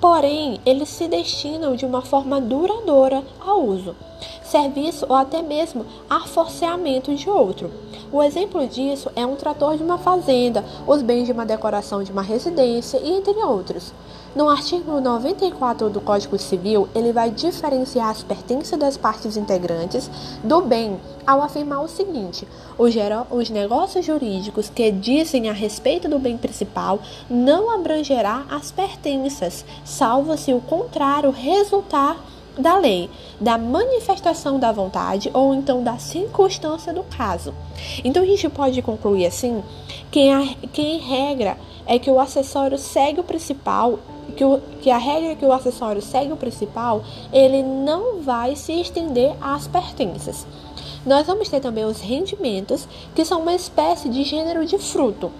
[0.00, 3.94] porém eles se destinam de uma forma duradoura ao uso,
[4.42, 7.70] serviço ou até mesmo a forceamento de outro.
[8.10, 12.10] O exemplo disso é um trator de uma fazenda, os bens de uma decoração de
[12.10, 13.92] uma residência e entre outros.
[14.34, 20.10] No artigo 94 do Código Civil, ele vai diferenciar as pertences das partes integrantes
[20.42, 22.48] do bem ao afirmar o seguinte:
[23.28, 30.34] os negócios jurídicos que dizem a respeito do bem principal não abrangerá as pertences, salvo
[30.38, 32.18] se o contrário resultar
[32.58, 37.52] da lei, da manifestação da vontade ou então da circunstância do caso.
[38.02, 39.62] Então a gente pode concluir assim
[40.10, 43.98] que, a, que em regra é que o acessório segue o principal
[44.36, 47.02] que, o, que a regra que o acessório segue o principal,
[47.32, 50.46] ele não vai se estender às pertences.
[51.04, 55.30] Nós vamos ter também os rendimentos, que são uma espécie de gênero de fruto,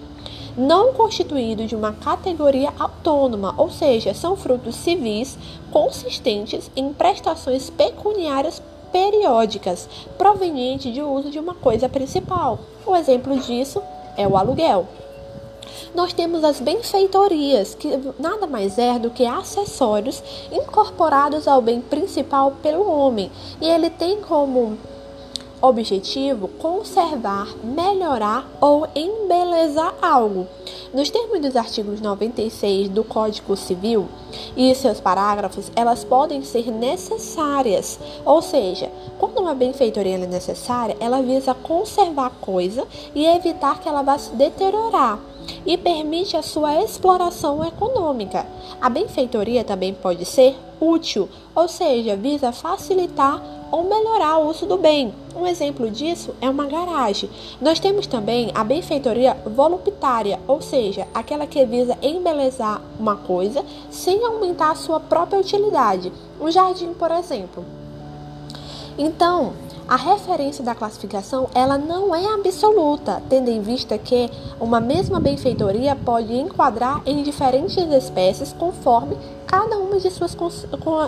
[0.57, 5.37] não constituído de uma categoria autônoma, ou seja, são frutos civis
[5.71, 12.59] consistentes em prestações pecuniárias periódicas, provenientes de uso de uma coisa principal.
[12.85, 13.81] O exemplo disso
[14.15, 14.87] é o aluguel
[15.93, 17.89] nós temos as benfeitorias, que
[18.19, 24.21] nada mais é do que acessórios incorporados ao bem principal pelo homem, e ele tem
[24.21, 24.77] como
[25.63, 30.45] objetivo conservar, melhorar ou embelezar algo.
[30.93, 34.09] Nos termos dos artigos 96 do Código Civil
[34.57, 41.21] e seus parágrafos, elas podem ser necessárias, ou seja, quando uma benfeitoria é necessária, ela
[41.21, 42.85] visa conservar a coisa
[43.15, 45.17] e evitar que ela vá se deteriorar
[45.65, 48.45] e permite a sua exploração econômica.
[48.81, 53.41] A benfeitoria também pode ser útil, ou seja, visa facilitar
[53.71, 55.11] ou melhorar o uso do bem.
[55.35, 57.29] Um exemplo disso é uma garagem.
[57.59, 64.23] Nós temos também a benfeitoria voluptária, ou seja, aquela que visa embelezar uma coisa sem
[64.23, 66.11] aumentar a sua própria utilidade.
[66.39, 67.65] Um jardim, por exemplo.
[68.95, 69.53] Então,
[69.93, 74.27] a referência da classificação ela não é absoluta, tendo em vista que
[74.59, 79.15] uma mesma benfeitoria pode enquadrar em diferentes espécies conforme
[79.45, 80.35] cada uma de suas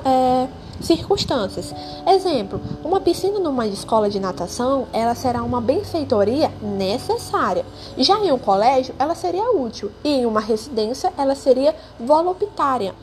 [0.06, 0.48] é,
[0.80, 1.74] circunstâncias.
[2.06, 7.66] Exemplo, uma piscina numa escola de natação, ela será uma benfeitoria necessária.
[7.98, 12.94] Já em um colégio, ela seria útil e em uma residência, ela seria voluptária.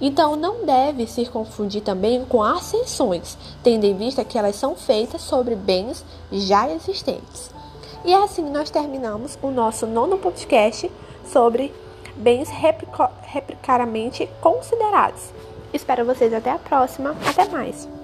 [0.00, 5.22] Então, não deve se confundir também com ascensões, tendo em vista que elas são feitas
[5.22, 7.50] sobre bens já existentes.
[8.04, 10.90] E assim nós terminamos o nosso nono podcast
[11.24, 11.74] sobre
[12.14, 12.48] bens
[13.22, 15.32] replicariamente considerados.
[15.72, 17.16] Espero vocês até a próxima.
[17.26, 17.95] Até mais!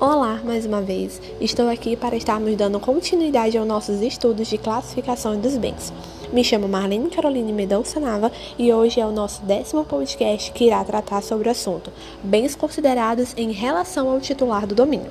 [0.00, 1.20] Olá, mais uma vez.
[1.42, 5.92] Estou aqui para estarmos dando continuidade aos nossos estudos de classificação dos bens.
[6.32, 10.82] Me chamo Marlene Caroline Medonça Nava e hoje é o nosso décimo podcast que irá
[10.84, 11.92] tratar sobre o assunto
[12.24, 15.10] bens considerados em relação ao titular do domínio.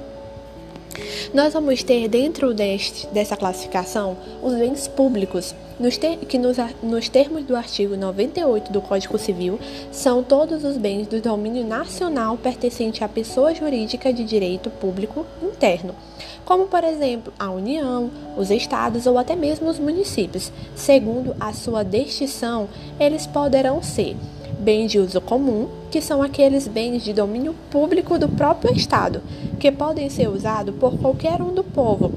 [1.35, 7.07] Nós vamos ter dentro deste, dessa classificação os bens públicos, nos ter, que nos, nos
[7.07, 9.59] termos do artigo 98 do Código Civil,
[9.91, 15.95] são todos os bens do domínio nacional pertencente à pessoa jurídica de direito público interno,
[16.43, 20.51] como, por exemplo, a União, os estados ou até mesmo os municípios.
[20.75, 22.67] Segundo a sua destição,
[22.99, 24.17] eles poderão ser
[24.59, 29.21] bens de uso comum, que são aqueles bens de domínio público do próprio Estado,
[29.59, 32.11] que podem ser usados por qualquer um do povo,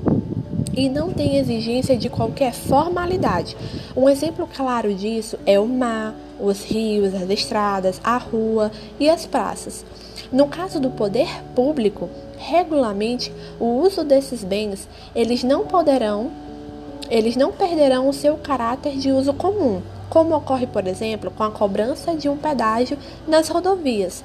[0.73, 3.57] e não tem exigência de qualquer formalidade.
[3.97, 9.27] Um exemplo claro disso é o mar, os rios, as estradas, a rua e as
[9.27, 9.85] praças.
[10.33, 12.09] No caso do poder público,
[12.39, 16.31] regularmente o uso desses bens, eles não poderão,
[17.11, 21.51] eles não perderão o seu caráter de uso comum, como ocorre, por exemplo, com a
[21.51, 24.25] cobrança de um pedágio nas rodovias,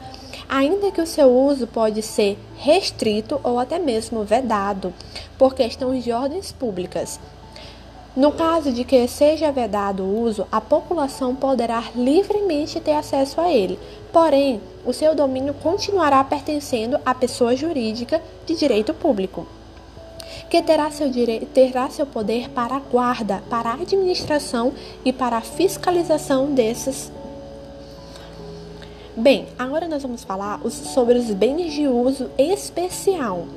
[0.49, 4.93] ainda que o seu uso pode ser restrito ou até mesmo vedado
[5.37, 7.19] por questões de ordens públicas.
[8.15, 13.51] No caso de que seja vedado o uso, a população poderá livremente ter acesso a
[13.51, 13.77] ele,
[14.11, 19.45] porém, o seu domínio continuará pertencendo à pessoa jurídica de direito público,
[20.49, 21.11] que terá seu,
[21.53, 24.73] terá seu poder para a guarda, para a administração
[25.05, 27.11] e para a fiscalização desses
[29.19, 33.47] Bem, agora nós vamos falar sobre os bens de uso especial.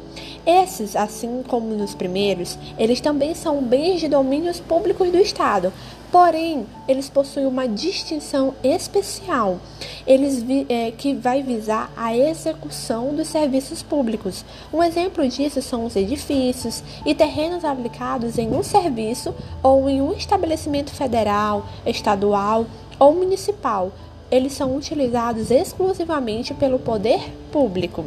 [0.47, 5.71] Esses, assim como nos primeiros, eles também são bens de domínios públicos do Estado,
[6.11, 9.61] porém eles possuem uma distinção especial,
[10.07, 14.47] eles é, que vai visar a execução dos serviços públicos.
[14.73, 20.15] Um exemplo disso são os edifícios e terrenos aplicados em um serviço ou em um
[20.15, 22.65] estabelecimento federal, estadual
[22.99, 23.93] ou municipal
[24.31, 27.21] eles são utilizados exclusivamente pelo poder
[27.51, 28.05] público.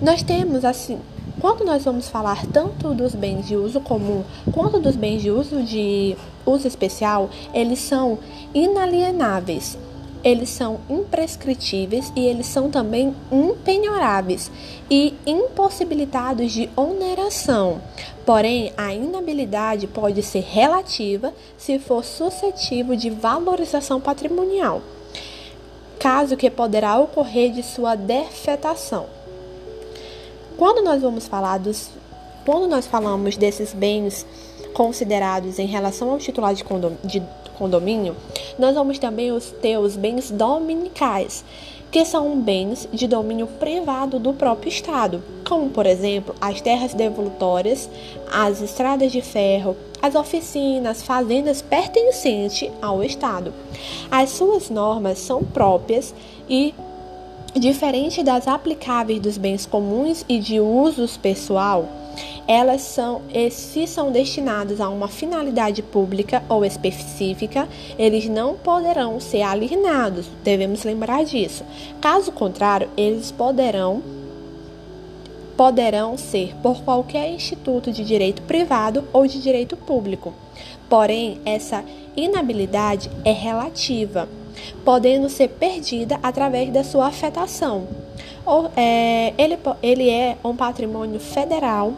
[0.00, 0.98] Nós temos assim,
[1.40, 5.62] quando nós vamos falar tanto dos bens de uso comum quanto dos bens de uso
[5.62, 8.18] de uso especial, eles são
[8.54, 9.78] inalienáveis.
[10.24, 14.50] Eles são imprescritíveis e eles são também impenhoráveis
[14.90, 17.82] e impossibilitados de oneração.
[18.24, 24.80] Porém, a inabilidade pode ser relativa se for suscetível de valorização patrimonial
[26.04, 29.06] caso que poderá ocorrer de sua defetação.
[30.54, 31.88] Quando nós vamos falar dos
[32.44, 34.26] quando nós falamos desses bens
[34.74, 36.64] considerados em relação ao titular de
[37.56, 38.14] condomínio,
[38.58, 39.30] nós vamos também
[39.62, 41.44] ter os bens dominicais,
[41.90, 47.88] que são bens de domínio privado do próprio Estado, como, por exemplo, as terras devolutórias,
[48.30, 53.54] as estradas de ferro, as oficinas, fazendas pertencentes ao Estado.
[54.10, 56.12] As suas normas são próprias
[56.50, 56.74] e
[57.54, 61.88] diferente das aplicáveis dos bens comuns e de usos pessoal,
[62.46, 67.68] elas são, se são destinados a uma finalidade pública ou específica,
[67.98, 71.64] eles não poderão ser alienados, devemos lembrar disso.
[72.00, 74.02] Caso contrário, eles poderão
[75.56, 80.34] poderão ser por qualquer instituto de direito privado ou de direito público.
[80.88, 81.84] Porém, essa
[82.16, 84.28] inabilidade é relativa,
[84.84, 87.86] podendo ser perdida através da sua afetação.
[88.44, 91.92] Ou, é, ele, ele é um patrimônio federal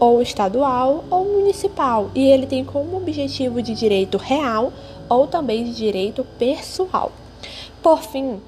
[0.00, 4.72] ou estadual ou municipal, e ele tem como objetivo de direito real
[5.08, 7.12] ou também de direito pessoal.
[7.82, 8.40] Por fim,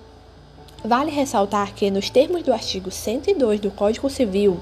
[0.84, 4.58] vale ressaltar que, nos termos do artigo 102 do Código Civil,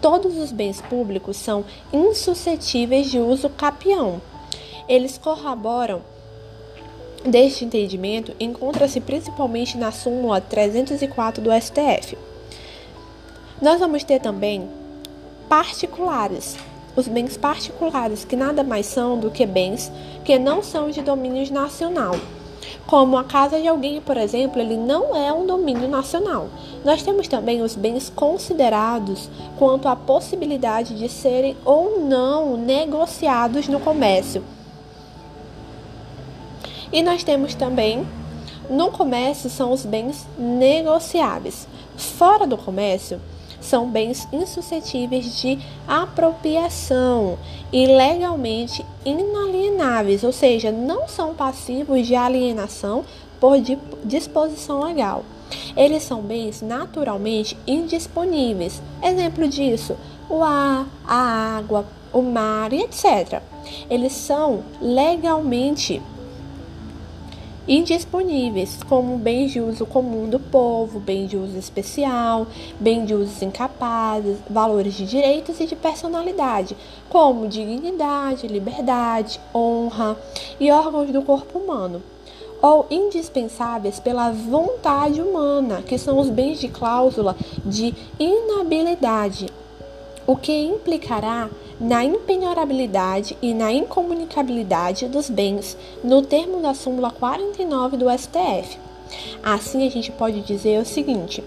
[0.00, 4.20] todos os bens públicos são insuscetíveis de uso capião.
[4.86, 6.02] Eles corroboram
[7.24, 12.18] deste entendimento encontra-se principalmente na súmula 304 do STF.
[13.62, 14.68] Nós vamos ter também
[15.54, 16.56] particulares.
[16.96, 19.92] Os bens particulares, que nada mais são do que bens
[20.24, 22.16] que não são de domínio nacional.
[22.88, 26.48] Como a casa de alguém, por exemplo, ele não é um domínio nacional.
[26.84, 33.78] Nós temos também os bens considerados quanto à possibilidade de serem ou não negociados no
[33.78, 34.42] comércio.
[36.92, 38.04] E nós temos também
[38.68, 41.68] no comércio são os bens negociáveis.
[41.96, 43.20] Fora do comércio,
[43.64, 45.58] são bens insuscetíveis de
[45.88, 47.38] apropriação
[47.72, 53.04] e legalmente inalienáveis, ou seja, não são passivos de alienação
[53.40, 53.56] por
[54.04, 55.24] disposição legal.
[55.76, 58.80] Eles são bens naturalmente indisponíveis.
[59.02, 59.96] Exemplo disso:
[60.28, 63.42] o ar, a água, o mar etc.
[63.90, 66.00] Eles são legalmente
[67.66, 72.46] indisponíveis, como bens de uso comum do povo, bem de uso especial,
[72.78, 76.76] bem de usos incapazes, valores de direitos e de personalidade,
[77.08, 80.16] como dignidade, liberdade, honra
[80.60, 82.02] e órgãos do corpo humano,
[82.60, 89.46] ou indispensáveis pela vontade humana, que são os bens de cláusula de inabilidade,
[90.26, 91.48] o que implicará
[91.80, 98.78] na impenhorabilidade e na incomunicabilidade dos bens, no termo da súmula 49 do STF.
[99.42, 101.42] Assim, a gente pode dizer o seguinte: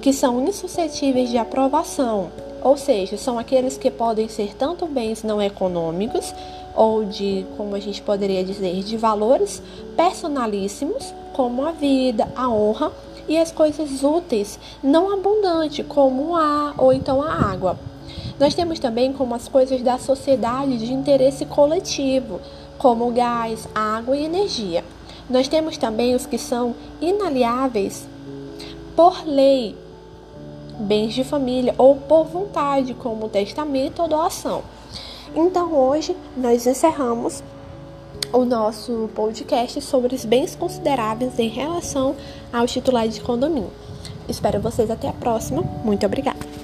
[0.00, 2.30] que são insuscetíveis de aprovação,
[2.62, 6.34] ou seja, são aqueles que podem ser tanto bens não econômicos
[6.74, 9.62] ou de, como a gente poderia dizer, de valores
[9.96, 12.90] personalíssimos, como a vida, a honra
[13.28, 17.78] e as coisas úteis, não abundantes, como o ar ou então a água.
[18.38, 22.40] Nós temos também como as coisas da sociedade de interesse coletivo,
[22.78, 24.84] como gás, água e energia.
[25.30, 28.06] Nós temos também os que são inaliáveis
[28.96, 29.76] por lei,
[30.78, 34.62] bens de família ou por vontade, como testamento ou doação.
[35.34, 37.42] Então hoje nós encerramos
[38.32, 42.14] o nosso podcast sobre os bens consideráveis em relação
[42.52, 43.70] aos titulares de condomínio.
[44.28, 45.62] Espero vocês até a próxima.
[45.84, 46.61] Muito obrigada.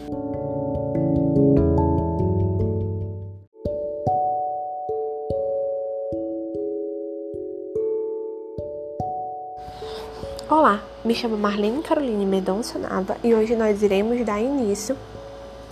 [10.51, 14.97] Olá, me chamo Marlene Caroline Mendonça Nava e hoje nós iremos dar início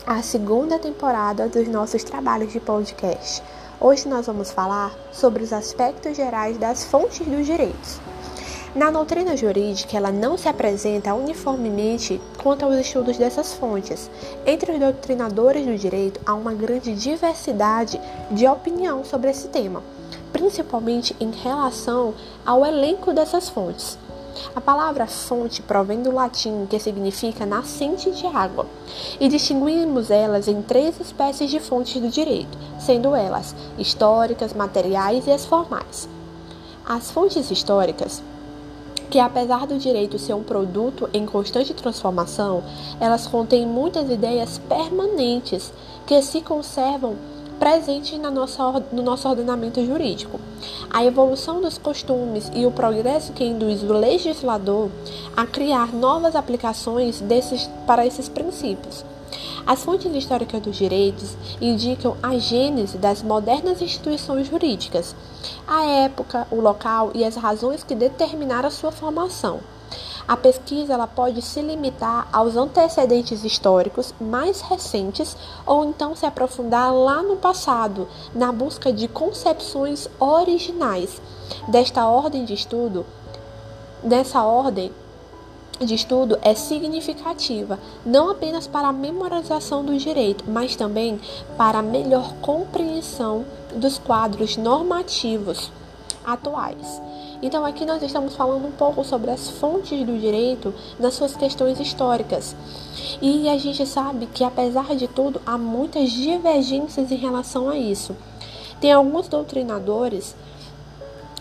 [0.07, 3.43] à segunda temporada dos nossos trabalhos de podcast.
[3.81, 7.99] Hoje nós vamos falar sobre os aspectos gerais das fontes dos direitos.
[8.75, 14.11] Na doutrina jurídica, ela não se apresenta uniformemente quanto aos estudos dessas fontes.
[14.45, 17.99] Entre os doutrinadores do direito há uma grande diversidade
[18.31, 19.83] de opinião sobre esse tema,
[20.35, 22.13] principalmente em relação
[22.45, 23.97] ao elenco dessas fontes.
[24.55, 28.67] A palavra fonte provém do latim, que significa nascente de água,
[29.21, 35.31] e distinguimos elas em três espécies de fontes do direito, sendo elas históricas, materiais e
[35.31, 36.09] as formais.
[36.85, 38.23] As fontes históricas
[39.11, 42.63] que apesar do direito ser um produto em constante transformação,
[43.01, 45.73] elas contêm muitas ideias permanentes
[46.07, 47.17] que se conservam
[47.59, 50.41] presentes na nossa, no nosso ordenamento jurídico.
[50.91, 54.91] A evolução dos costumes e o progresso que induz o legislador
[55.37, 59.05] a criar novas aplicações desses, para esses princípios.
[59.67, 65.15] As fontes históricas dos direitos indicam a gênese das modernas instituições jurídicas,
[65.67, 69.61] a época, o local e as razões que determinaram sua formação.
[70.29, 76.93] A pesquisa ela pode se limitar aos antecedentes históricos mais recentes ou então se aprofundar
[76.93, 81.21] lá no passado, na busca de concepções originais.
[81.69, 83.07] Desta ordem de estudo,
[84.03, 84.91] dessa ordem
[85.79, 91.21] de estudo é significativa, não apenas para a memorização do direito, mas também
[91.57, 95.71] para a melhor compreensão dos quadros normativos
[96.25, 97.01] atuais.
[97.47, 101.79] Então, aqui nós estamos falando um pouco sobre as fontes do direito nas suas questões
[101.79, 102.57] históricas.
[103.23, 108.17] E a gente sabe que, apesar de tudo, há muitas divergências em relação a isso.
[108.81, 110.35] Tem alguns doutrinadores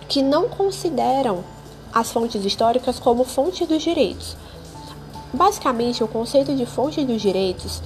[0.08, 1.44] que não consideram
[1.92, 4.38] as fontes históricas como fontes dos direitos.
[5.34, 7.82] Basicamente, o conceito de fonte dos direitos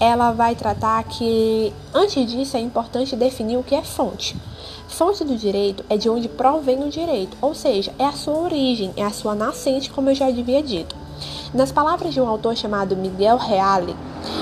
[0.00, 4.36] ela vai tratar que antes disso é importante definir o que é fonte.
[4.88, 8.92] Fonte do direito é de onde provém o direito, ou seja, é a sua origem,
[8.96, 10.94] é a sua nascente, como eu já havia dito.
[11.52, 13.96] Nas palavras de um autor chamado Miguel Reale,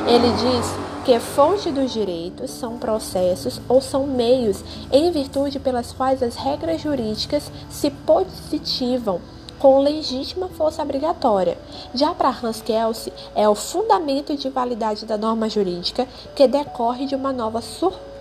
[0.07, 0.67] ele diz
[1.05, 6.81] que fonte dos direitos são processos ou são meios em virtude pelas quais as regras
[6.81, 9.21] jurídicas se positivam
[9.59, 11.59] com legítima força obrigatória.
[11.95, 17.15] Já para Hans Kelsey, é o fundamento de validade da norma jurídica que decorre de
[17.15, 17.61] uma nova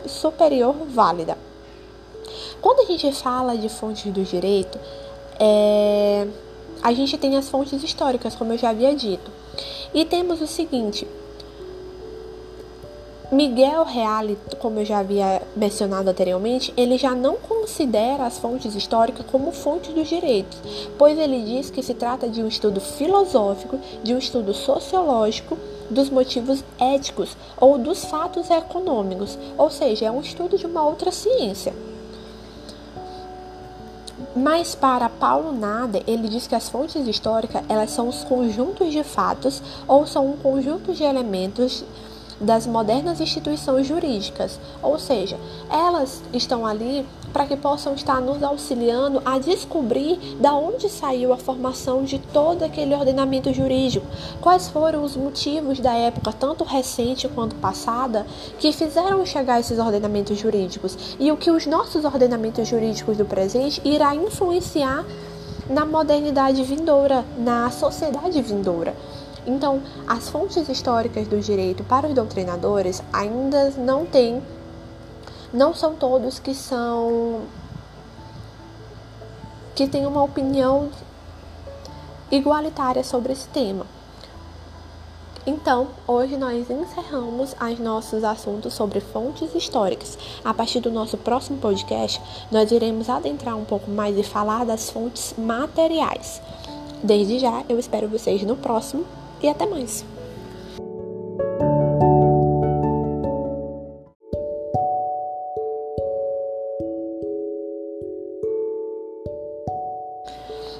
[0.06, 1.38] superior válida.
[2.64, 4.80] Quando a gente fala de fontes do direito,
[5.38, 6.26] é,
[6.82, 9.30] a gente tem as fontes históricas, como eu já havia dito.
[9.94, 11.06] E temos o seguinte:
[13.30, 19.26] Miguel Reale, como eu já havia mencionado anteriormente, ele já não considera as fontes históricas
[19.30, 20.58] como fontes dos direitos,
[20.98, 25.58] pois ele diz que se trata de um estudo filosófico, de um estudo sociológico
[25.90, 31.12] dos motivos éticos ou dos fatos econômicos, ou seja, é um estudo de uma outra
[31.12, 31.74] ciência.
[34.36, 39.04] Mas para Paulo Nader, ele diz que as fontes históricas elas são os conjuntos de
[39.04, 41.84] fatos ou são um conjunto de elementos
[42.44, 45.38] das modernas instituições jurídicas, ou seja,
[45.70, 51.38] elas estão ali para que possam estar nos auxiliando a descobrir da onde saiu a
[51.38, 54.06] formação de todo aquele ordenamento jurídico,
[54.40, 58.26] quais foram os motivos da época, tanto recente quanto passada,
[58.60, 61.18] que fizeram chegar esses ordenamentos jurídicos?
[61.20, 65.04] E o que os nossos ordenamentos jurídicos do presente irá influenciar
[65.70, 68.94] na modernidade vindoura, na sociedade vindoura.
[69.46, 74.42] Então, as fontes históricas do direito para os doutrinadores ainda não têm,
[75.54, 77.42] não são todos que são
[79.76, 80.90] que têm uma opinião
[82.32, 83.86] igualitária sobre esse tema.
[85.46, 90.18] Então, hoje nós encerramos os nossos assuntos sobre fontes históricas.
[90.44, 94.90] A partir do nosso próximo podcast, nós iremos adentrar um pouco mais e falar das
[94.90, 96.42] fontes materiais.
[97.04, 99.06] Desde já, eu espero vocês no próximo
[99.44, 100.06] e até mais!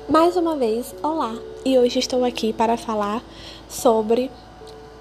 [0.10, 1.36] Mais uma vez, olá!
[1.66, 3.22] E hoje estou aqui para falar
[3.68, 4.32] sobre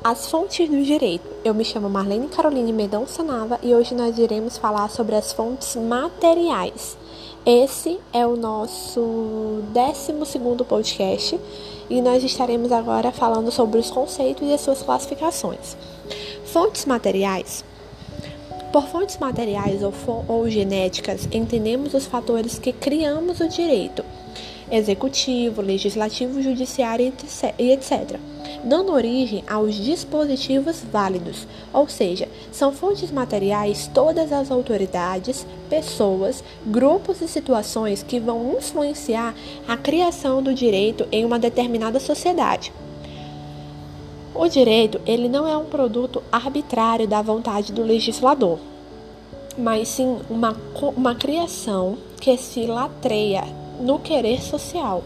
[0.02, 1.24] as fontes do direito.
[1.44, 5.76] Eu me chamo Marlene Caroline Mendonça Nava e hoje nós iremos falar sobre as fontes
[5.76, 6.96] materiais.
[7.44, 11.38] Esse é o nosso 12 podcast
[11.92, 15.76] e nós estaremos agora falando sobre os conceitos e as suas classificações.
[16.46, 17.62] Fontes materiais.
[18.72, 19.92] Por fontes materiais ou,
[20.26, 24.02] ou genéticas, entendemos os fatores que criamos o direito
[24.70, 27.12] executivo, legislativo, judiciário
[27.58, 28.18] e etc.,
[28.64, 37.20] dando origem aos dispositivos válidos, ou seja, são fontes materiais todas as autoridades, pessoas, grupos
[37.20, 39.34] e situações que vão influenciar
[39.66, 42.72] a criação do direito em uma determinada sociedade.
[44.34, 48.58] O direito, ele não é um produto arbitrário da vontade do legislador,
[49.58, 50.56] mas sim uma,
[50.96, 53.44] uma criação que se latreia
[53.80, 55.02] no querer social.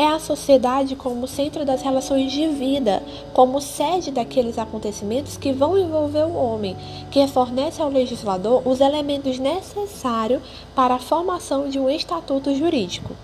[0.00, 3.02] É a sociedade como centro das relações de vida,
[3.34, 6.76] como sede daqueles acontecimentos que vão envolver o homem,
[7.10, 10.40] que fornece ao legislador os elementos necessários
[10.72, 13.16] para a formação de um estatuto jurídico,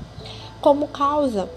[0.60, 1.48] como causa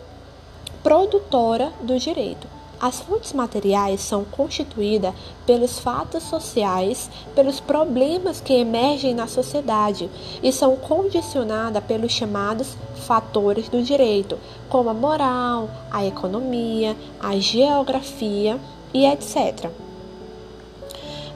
[0.84, 2.57] produtora do direito.
[2.80, 5.14] As fontes materiais são constituídas
[5.48, 10.08] pelos fatos sociais, pelos problemas que emergem na sociedade
[10.44, 14.38] e são condicionadas pelos chamados fatores do direito,
[14.70, 18.60] como a moral, a economia, a geografia
[18.94, 19.72] e etc.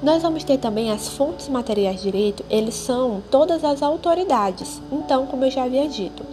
[0.04, 4.80] Nós vamos ter também as fontes materiais de direito, eles são todas as autoridades.
[4.92, 6.24] Então, como eu já havia dito,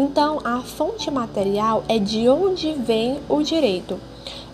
[0.00, 3.98] então, a fonte material é de onde vem o direito.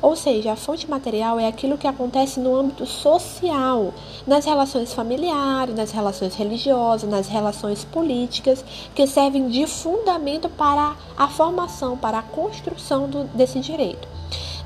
[0.00, 3.92] Ou seja, a fonte material é aquilo que acontece no âmbito social,
[4.26, 8.64] nas relações familiares, nas relações religiosas, nas relações políticas,
[8.94, 14.08] que servem de fundamento para a formação, para a construção do, desse direito.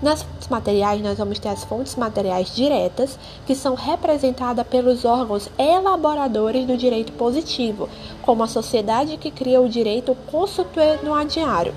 [0.01, 5.49] Nas fontes materiais, nós vamos ter as fontes materiais diretas, que são representadas pelos órgãos
[5.59, 7.88] elaboradores do direito positivo,
[8.22, 11.74] como a sociedade que cria o direito constitucionário,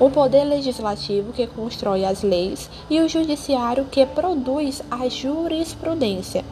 [0.00, 6.46] o poder legislativo que constrói as leis e o judiciário que produz a jurisprudência.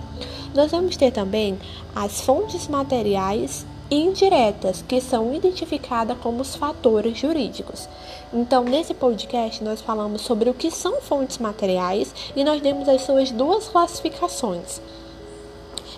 [0.55, 1.59] Nós vamos ter também
[1.95, 7.89] as fontes materiais indiretas, que são identificadas como os fatores jurídicos.
[8.33, 13.03] Então, nesse podcast, nós falamos sobre o que são fontes materiais e nós demos as
[13.03, 14.81] suas duas classificações.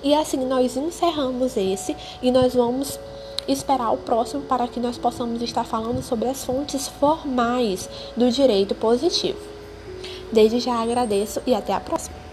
[0.02, 2.98] E assim nós encerramos esse e nós vamos
[3.48, 8.74] esperar o próximo para que nós possamos estar falando sobre as fontes formais do direito
[8.74, 9.40] positivo.
[10.30, 12.27] Desde já agradeço e até a próxima.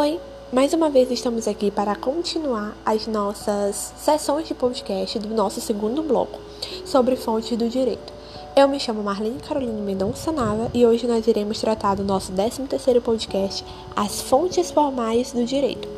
[0.00, 0.20] Oi,
[0.52, 6.04] mais uma vez estamos aqui para continuar as nossas sessões de podcast do nosso segundo
[6.04, 6.38] bloco
[6.84, 8.12] sobre fontes do direito.
[8.54, 13.00] Eu me chamo Marlene Caroline Mendonça Nava e hoje nós iremos tratar do nosso 13º
[13.00, 13.64] podcast
[13.96, 15.88] As fontes formais do direito.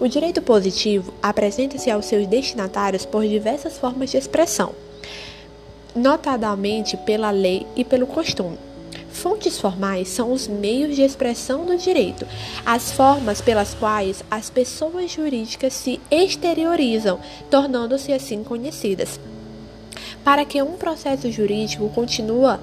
[0.00, 4.72] O direito positivo apresenta-se aos seus destinatários por diversas formas de expressão,
[5.94, 8.58] notadamente pela lei e pelo costume.
[9.14, 12.26] Fontes formais são os meios de expressão do direito,
[12.66, 19.20] as formas pelas quais as pessoas jurídicas se exteriorizam, tornando-se assim conhecidas.
[20.24, 22.58] Para que um processo jurídico constitua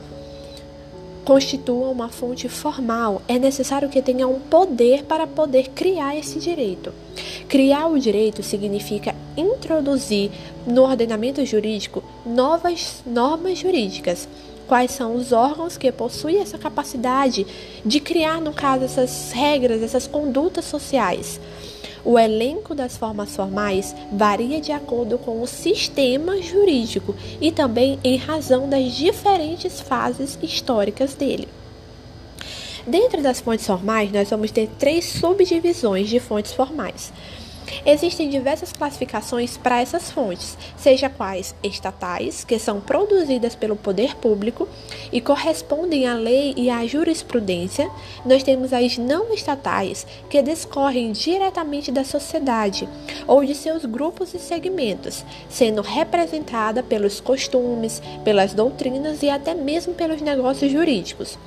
[1.89, 6.93] uma fonte formal, é necessário que tenha um poder para poder criar esse direito.
[7.47, 10.31] Criar o direito significa introduzir
[10.67, 14.27] no ordenamento jurídico novas normas jurídicas
[14.71, 17.45] quais são os órgãos que possuem essa capacidade
[17.85, 21.41] de criar, no caso, essas regras, essas condutas sociais.
[22.05, 28.15] O elenco das formas formais varia de acordo com o sistema jurídico e também em
[28.15, 31.49] razão das diferentes fases históricas dele.
[32.87, 37.11] Dentro das fontes formais, nós vamos ter três subdivisões de fontes formais.
[37.85, 44.67] Existem diversas classificações para essas fontes, seja quais estatais, que são produzidas pelo poder público
[45.11, 47.89] e correspondem à lei e à jurisprudência.
[48.25, 52.87] Nós temos as não estatais, que discorrem diretamente da sociedade
[53.27, 59.93] ou de seus grupos e segmentos, sendo representada pelos costumes, pelas doutrinas e até mesmo
[59.93, 61.37] pelos negócios jurídicos.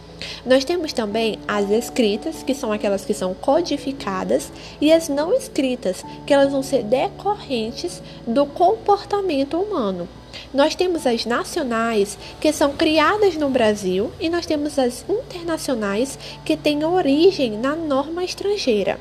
[0.45, 6.05] Nós temos também as escritas, que são aquelas que são codificadas, e as não escritas,
[6.27, 10.09] que elas vão ser decorrentes do comportamento humano.
[10.53, 16.57] Nós temos as nacionais, que são criadas no Brasil, e nós temos as internacionais, que
[16.57, 18.99] têm origem na norma estrangeira.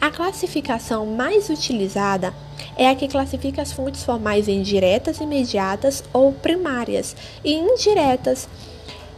[0.00, 2.34] A classificação mais utilizada
[2.76, 8.46] é a que classifica as fontes formais em diretas, imediatas ou primárias e indiretas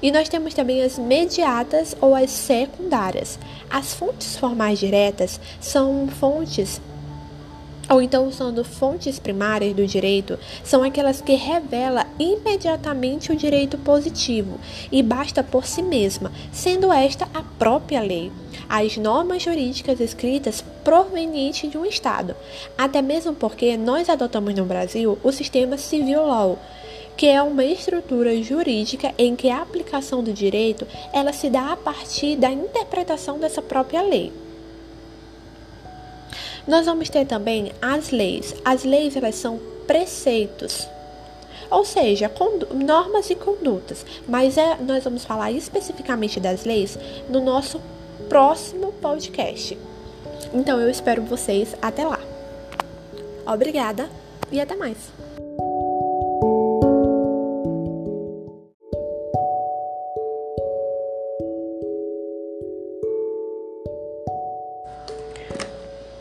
[0.03, 3.39] e nós temos também as mediatas ou as secundárias.
[3.71, 6.81] As fontes formais diretas são fontes
[7.89, 14.61] ou então sendo fontes primárias do direito, são aquelas que revelam imediatamente o direito positivo
[14.93, 18.31] e basta por si mesma, sendo esta a própria lei,
[18.69, 22.37] as normas jurídicas escritas provenientes de um Estado,
[22.77, 26.59] até mesmo porque nós adotamos no Brasil o sistema civil law,
[27.19, 31.77] que é uma estrutura jurídica em que a aplicação do direito ela se dá a
[31.77, 34.33] partir da interpretação dessa própria lei.
[36.65, 38.55] Nós vamos ter também as leis.
[38.65, 40.87] As leis elas são preceitos,
[41.69, 42.31] ou seja,
[42.73, 44.07] normas e condutas.
[44.29, 46.97] Mas é, nós vamos falar especificamente das leis
[47.29, 47.81] no nosso
[48.29, 49.77] próximo podcast.
[50.55, 52.21] Então eu espero vocês até lá.
[53.45, 54.09] Obrigada
[54.53, 55.28] e até mais.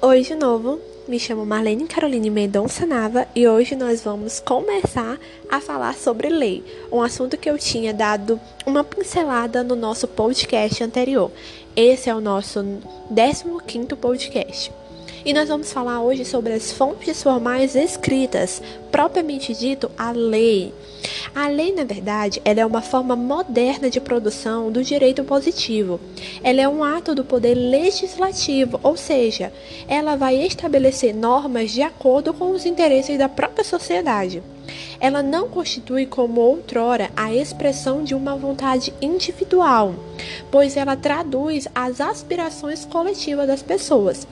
[0.10, 5.20] Oi de novo, me chamo Marlene Caroline Mendonça Nava e hoje nós vamos começar
[5.52, 10.82] a falar sobre lei, um assunto que eu tinha dado uma pincelada no nosso podcast
[10.82, 11.30] anterior.
[11.76, 12.64] Esse é o nosso
[13.14, 14.72] 15º podcast.
[15.28, 20.74] E nós vamos falar hoje sobre as fontes formais escritas, propriamente dito, a lei.
[21.36, 26.00] A lei, na verdade, ela é uma forma moderna de produção do direito positivo.
[26.42, 29.52] Ela é um ato do poder legislativo, ou seja,
[29.90, 34.42] ela vai estabelecer normas de acordo com os interesses da própria sociedade.
[34.98, 39.94] Ela não constitui como outrora a expressão de uma vontade individual,
[40.50, 44.26] pois ela traduz as aspirações coletivas das pessoas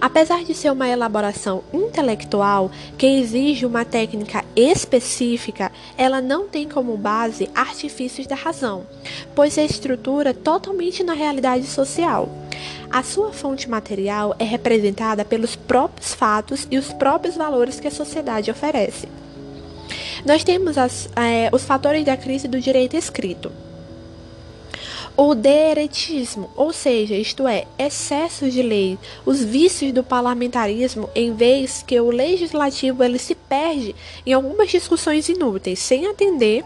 [0.00, 6.96] Apesar de ser uma elaboração intelectual que exige uma técnica específica, ela não tem como
[6.96, 8.86] base artifícios da razão,
[9.34, 12.28] pois se estrutura totalmente na realidade social.
[12.90, 17.90] A sua fonte material é representada pelos próprios fatos e os próprios valores que a
[17.90, 19.08] sociedade oferece.
[20.24, 23.50] Nós temos as, é, os fatores da crise do direito escrito
[25.22, 31.84] o deretismo, ou seja, isto é, excesso de lei, os vícios do parlamentarismo, em vez
[31.86, 33.94] que o legislativo ele se perde
[34.24, 36.64] em algumas discussões inúteis, sem atender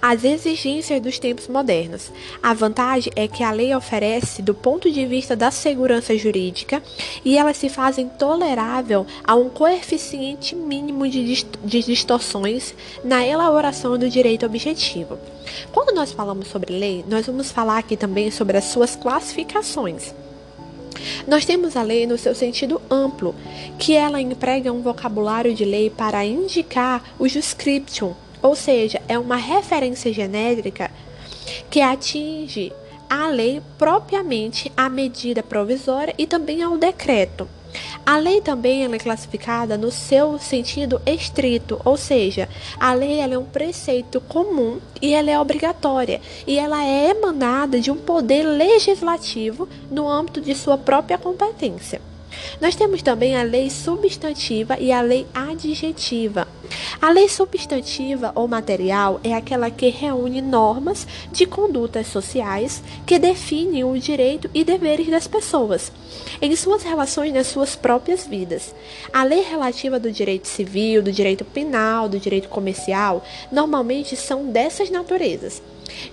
[0.00, 2.10] as exigências dos tempos modernos.
[2.42, 6.82] A vantagem é que a lei oferece, do ponto de vista da segurança jurídica,
[7.24, 13.98] e elas se fazem tolerável a um coeficiente mínimo de, dist de distorções na elaboração
[13.98, 15.18] do direito objetivo.
[15.72, 20.12] Quando nós falamos sobre lei, nós vamos falar aqui também sobre as suas classificações.
[21.26, 23.34] Nós temos a lei no seu sentido amplo,
[23.78, 29.36] que ela emprega um vocabulário de lei para indicar o description, ou seja, é uma
[29.36, 30.90] referência genérica
[31.70, 32.72] que atinge
[33.08, 37.48] a lei propriamente, a medida provisória e também ao decreto.
[38.04, 42.48] A lei também é classificada no seu sentido estrito, ou seja,
[42.80, 47.90] a lei é um preceito comum e ela é obrigatória e ela é emanada de
[47.90, 52.00] um poder legislativo no âmbito de sua própria competência.
[52.60, 56.48] Nós temos também a lei substantiva e a lei adjetiva.
[57.00, 63.84] A lei substantiva ou material é aquela que reúne normas de condutas sociais que definem
[63.84, 65.92] o direito e deveres das pessoas
[66.40, 68.74] em suas relações nas suas próprias vidas.
[69.12, 74.90] A lei relativa do direito civil, do direito penal, do direito comercial, normalmente são dessas
[74.90, 75.62] naturezas.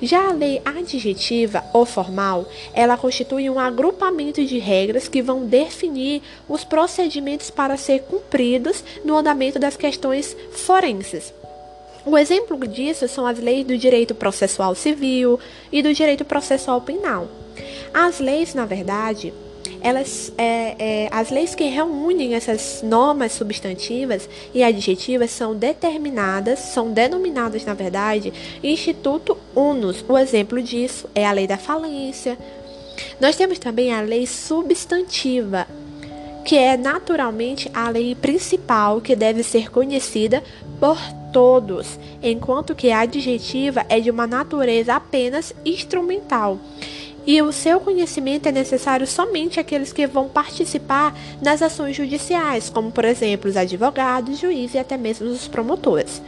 [0.01, 6.21] Já a lei adjetiva ou formal, ela constitui um agrupamento de regras que vão definir
[6.47, 11.33] os procedimentos para ser cumpridos no andamento das questões forenses.
[12.05, 15.39] O exemplo disso são as leis do direito processual civil
[15.71, 17.27] e do direito processual penal.
[17.93, 19.33] As leis, na verdade,
[19.81, 26.91] elas, é, é, as leis que reúnem essas normas substantivas e adjetivas são determinadas, são
[26.91, 28.33] denominadas, na verdade,
[28.63, 30.03] Instituto Unus.
[30.07, 32.37] O exemplo disso é a lei da falência.
[33.19, 35.67] Nós temos também a lei substantiva,
[36.45, 40.43] que é naturalmente a lei principal que deve ser conhecida
[40.79, 40.97] por
[41.33, 46.59] todos, enquanto que a adjetiva é de uma natureza apenas instrumental
[47.27, 52.91] e o seu conhecimento é necessário somente àqueles que vão participar nas ações judiciais, como,
[52.91, 56.21] por exemplo, os advogados, juízes e até mesmo os promotores.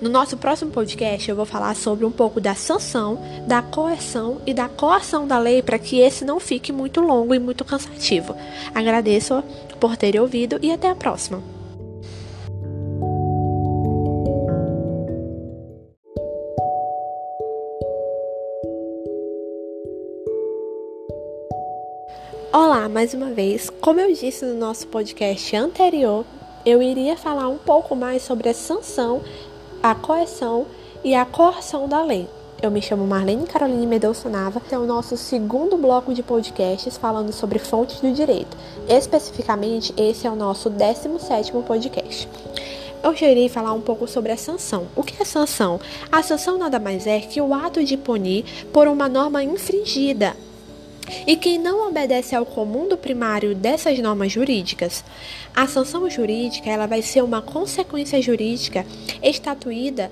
[0.00, 4.52] No nosso próximo podcast, eu vou falar sobre um pouco da sanção, da coerção e
[4.52, 8.36] da coação da lei para que esse não fique muito longo e muito cansativo.
[8.74, 9.42] Agradeço
[9.80, 11.42] por terem ouvido e até a próxima.
[22.52, 23.70] Olá, mais uma vez.
[23.80, 26.24] Como eu disse no nosso podcast anterior,
[26.66, 29.22] eu iria falar um pouco mais sobre a sanção,
[29.82, 30.66] a coerção
[31.04, 32.28] e a coerção da lei.
[32.62, 37.32] Eu me chamo Marlene Caroline Mendonça Nava, é o nosso segundo bloco de podcasts falando
[37.32, 38.56] sobre fontes do direito.
[38.88, 42.28] Especificamente, esse é o nosso 17º podcast.
[43.02, 44.86] Eu já irei falar um pouco sobre a sanção.
[44.96, 45.78] O que é sanção?
[46.10, 50.34] A sanção nada mais é que o ato de punir por uma norma infringida
[51.26, 55.04] e quem não obedece ao comum do primário dessas normas jurídicas,
[55.54, 58.84] a sanção jurídica ela vai ser uma consequência jurídica
[59.22, 60.10] estatuída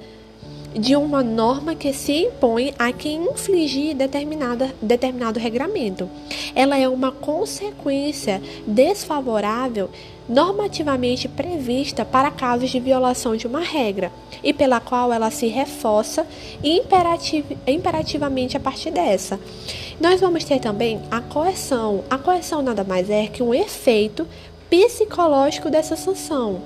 [0.75, 6.11] de uma norma que se impõe a quem infligir determinada, determinado regramento.
[6.55, 9.89] Ela é uma consequência desfavorável
[10.29, 14.11] normativamente prevista para casos de violação de uma regra
[14.43, 16.27] e pela qual ela se reforça
[16.63, 19.39] imperativ imperativamente a partir dessa.
[20.01, 22.05] Nós vamos ter também a coerção.
[22.11, 24.27] A coerção nada mais é que um efeito
[24.69, 26.61] psicológico dessa sanção,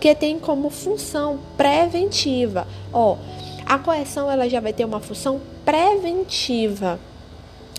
[0.00, 2.66] que tem como função preventiva.
[2.92, 3.16] Ó,
[3.66, 6.98] a coerção ela já vai ter uma função preventiva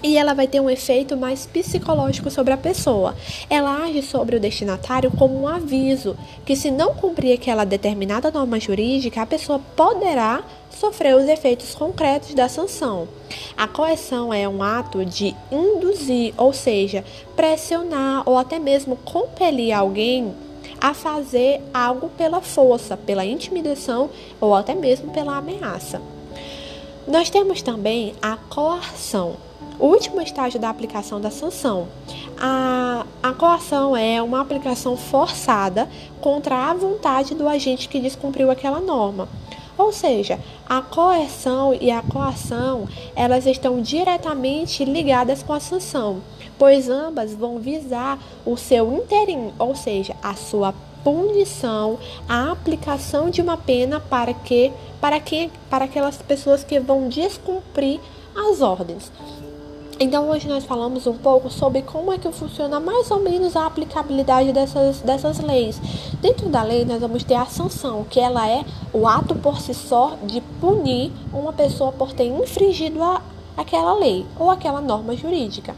[0.03, 3.15] e ela vai ter um efeito mais psicológico sobre a pessoa.
[3.49, 8.59] Ela age sobre o destinatário como um aviso que, se não cumprir aquela determinada norma
[8.59, 13.07] jurídica, a pessoa poderá sofrer os efeitos concretos da sanção.
[13.55, 17.03] A coerção é um ato de induzir, ou seja,
[17.35, 20.33] pressionar ou até mesmo compelir alguém
[20.79, 26.01] a fazer algo pela força, pela intimidação ou até mesmo pela ameaça.
[27.07, 29.35] Nós temos também a coação
[29.81, 31.87] o último estágio da aplicação da sanção.
[32.39, 35.89] A, a coação é uma aplicação forçada
[36.21, 39.27] contra a vontade do agente que descumpriu aquela norma.
[39.75, 46.21] Ou seja, a coerção e a coação, elas estão diretamente ligadas com a sanção,
[46.59, 51.97] pois ambas vão visar o seu interim, ou seja, a sua punição,
[52.29, 57.99] a aplicação de uma pena para que para que para aquelas pessoas que vão descumprir
[58.35, 59.11] as ordens.
[60.03, 63.67] Então hoje nós falamos um pouco sobre como é que funciona mais ou menos a
[63.67, 65.79] aplicabilidade dessas, dessas leis.
[66.19, 69.75] Dentro da lei nós vamos ter a sanção, que ela é o ato por si
[69.75, 73.21] só de punir uma pessoa por ter infringido a,
[73.55, 75.75] aquela lei ou aquela norma jurídica.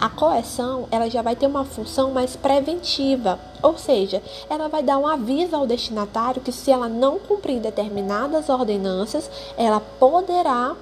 [0.00, 4.98] A coerção, ela já vai ter uma função mais preventiva, ou seja, ela vai dar
[4.98, 10.74] um aviso ao destinatário que se ela não cumprir determinadas ordenanças, ela poderá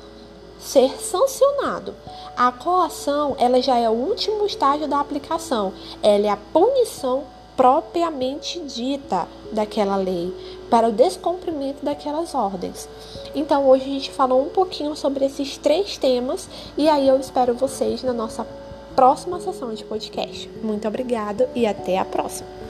[0.58, 1.94] ser sancionado.
[2.36, 5.72] A coação, ela já é o último estágio da aplicação.
[6.02, 7.24] Ela é a punição
[7.56, 10.32] propriamente dita daquela lei
[10.70, 12.88] para o descumprimento daquelas ordens.
[13.34, 17.54] Então, hoje a gente falou um pouquinho sobre esses três temas e aí eu espero
[17.54, 18.46] vocês na nossa
[18.94, 20.48] próxima sessão de podcast.
[20.62, 22.67] Muito obrigado e até a próxima.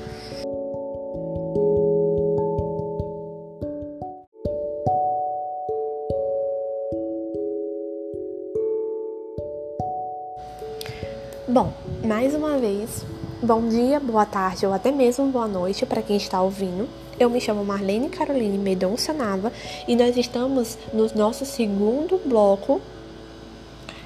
[11.51, 11.73] Bom,
[12.05, 13.07] mais uma vez,
[13.43, 16.87] bom dia, boa tarde ou até mesmo boa noite para quem está ouvindo.
[17.19, 19.51] Eu me chamo Marlene Caroline Medonça Nava
[19.89, 22.83] e nós estamos no nosso segundo bloco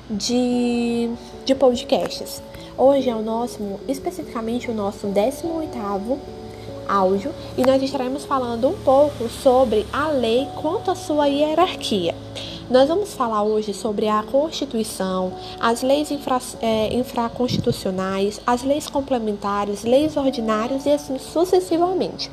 [0.09, 1.11] de,
[1.45, 2.41] de podcasts.
[2.79, 6.19] Hoje é o nosso, especificamente o nosso 18º
[6.89, 12.15] áudio e nós estaremos falando um pouco sobre a lei quanto à sua hierarquia.
[12.73, 19.85] Nós vamos falar hoje sobre a Constituição, as leis infra, é, infraconstitucionais, as leis complementares,
[19.85, 22.31] leis ordinárias e assim sucessivamente.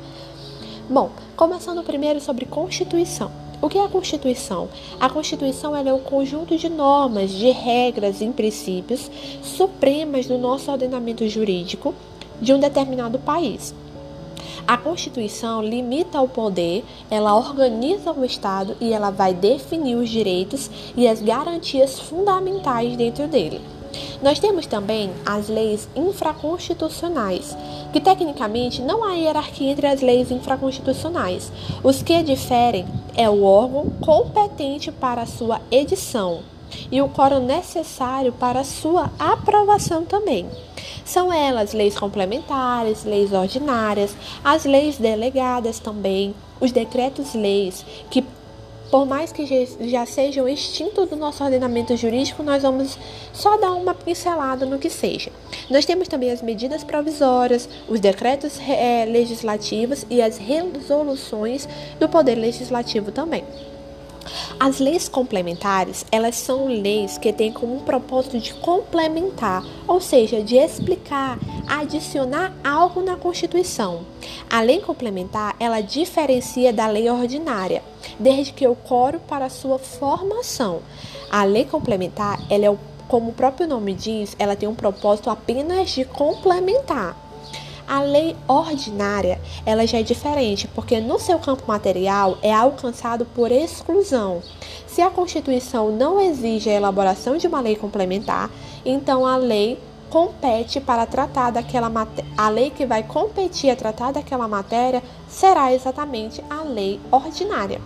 [0.88, 3.30] Bom, começando primeiro sobre Constituição.
[3.60, 4.70] O que é a Constituição?
[4.98, 9.10] A Constituição é o conjunto de normas, de regras e princípios
[9.42, 11.94] supremas do nosso ordenamento jurídico
[12.40, 13.74] de um determinado país.
[14.66, 20.70] A Constituição limita o poder, ela organiza o Estado e ela vai definir os direitos
[20.96, 23.60] e as garantias fundamentais dentro dele.
[24.22, 27.56] Nós temos também as leis infraconstitucionais,
[27.92, 31.50] que tecnicamente não há hierarquia entre as leis infraconstitucionais.
[31.82, 32.86] Os que diferem
[33.16, 36.40] é o órgão competente para sua edição
[36.90, 40.46] e o quórum necessário para sua aprovação também.
[41.04, 44.14] São elas leis complementares, leis ordinárias,
[44.44, 48.24] as leis delegadas também, os decretos-leis, que
[48.90, 49.46] por mais que
[49.88, 52.98] já sejam extintos do nosso ordenamento jurídico, nós vamos
[53.32, 55.30] só dar uma pincelada no que seja.
[55.70, 61.68] Nós temos também as medidas provisórias, os decretos é, legislativos e as resoluções
[62.00, 63.44] do Poder Legislativo também.
[64.58, 70.56] As leis complementares, elas são leis que têm como propósito de complementar, ou seja, de
[70.56, 74.04] explicar, adicionar algo na Constituição.
[74.48, 77.82] A lei complementar, ela diferencia da lei ordinária,
[78.18, 80.80] desde que ocorre para sua formação.
[81.30, 82.76] A lei complementar, ela é,
[83.08, 87.29] como o próprio nome diz, ela tem um propósito apenas de complementar.
[87.90, 93.50] A lei ordinária, ela já é diferente, porque no seu campo material é alcançado por
[93.50, 94.40] exclusão.
[94.86, 98.48] Se a Constituição não exige a elaboração de uma lei complementar,
[98.86, 99.76] então a lei
[100.08, 101.90] compete para tratar daquela
[102.38, 107.80] a lei que vai competir a tratar daquela matéria será exatamente a lei ordinária.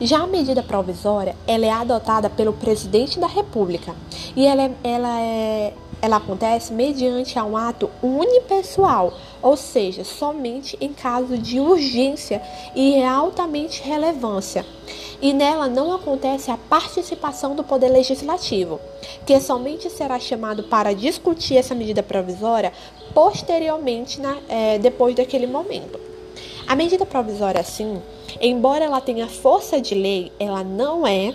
[0.00, 3.96] Já a medida provisória, ela é adotada pelo presidente da República
[4.36, 10.92] e ela é, ela é ela acontece mediante um ato unipessoal, ou seja, somente em
[10.92, 12.42] caso de urgência
[12.74, 14.66] e altamente relevância.
[15.20, 18.80] E nela não acontece a participação do Poder Legislativo,
[19.24, 22.72] que somente será chamado para discutir essa medida provisória
[23.14, 26.00] posteriormente, na, é, depois daquele momento.
[26.66, 28.02] A medida provisória, assim,
[28.40, 31.32] embora ela tenha força de lei, ela não é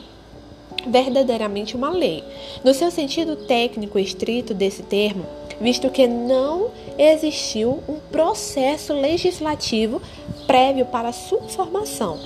[0.86, 2.24] verdadeiramente uma lei,
[2.64, 5.26] no seu sentido técnico estrito desse termo,
[5.60, 10.02] visto que não existiu um processo legislativo
[10.46, 12.20] prévio para sua formação.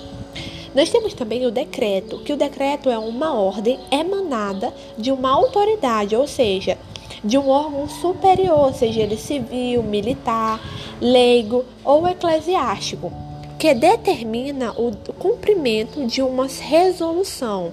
[0.74, 6.16] Nós temos também o decreto, que o decreto é uma ordem emanada de uma autoridade,
[6.16, 6.78] ou seja,
[7.24, 10.62] de um órgão superior, seja ele civil, militar,
[11.02, 13.31] leigo ou eclesiástico
[13.62, 17.72] que determina o cumprimento de uma resolução.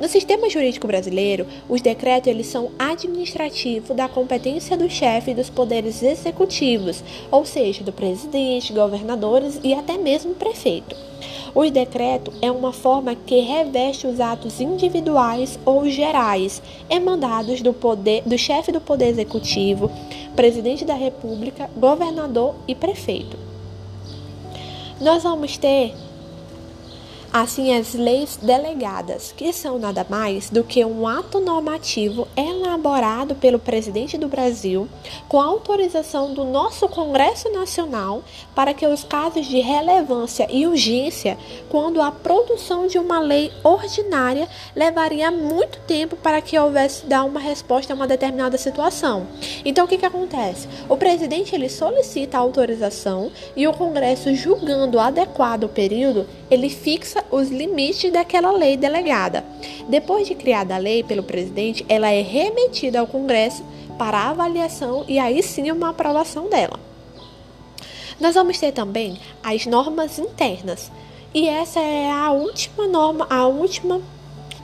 [0.00, 6.02] No sistema jurídico brasileiro, os decretos eles são administrativos da competência do chefe dos poderes
[6.02, 10.96] executivos, ou seja, do presidente, governadores e até mesmo prefeito.
[11.54, 18.22] O decreto é uma forma que reveste os atos individuais ou gerais emandados do poder
[18.24, 19.90] do chefe do poder executivo,
[20.34, 23.45] presidente da República, governador e prefeito
[25.00, 25.94] nós vamos ter
[27.40, 33.58] assim as leis delegadas, que são nada mais do que um ato normativo elaborado pelo
[33.58, 34.88] presidente do Brasil
[35.28, 38.22] com autorização do nosso Congresso Nacional
[38.54, 41.36] para que os casos de relevância e urgência,
[41.68, 47.40] quando a produção de uma lei ordinária levaria muito tempo para que houvesse dar uma
[47.40, 49.26] resposta a uma determinada situação.
[49.62, 50.66] Então o que que acontece?
[50.88, 57.25] O presidente ele solicita a autorização e o Congresso julgando adequado o período, ele fixa
[57.30, 59.44] os limites daquela lei delegada.
[59.88, 63.64] Depois de criada a lei pelo presidente, ela é remetida ao Congresso
[63.98, 66.78] para avaliação e aí sim uma aprovação dela.
[68.20, 70.90] Nós vamos ter também as normas internas.
[71.34, 74.00] E essa é a última norma, a última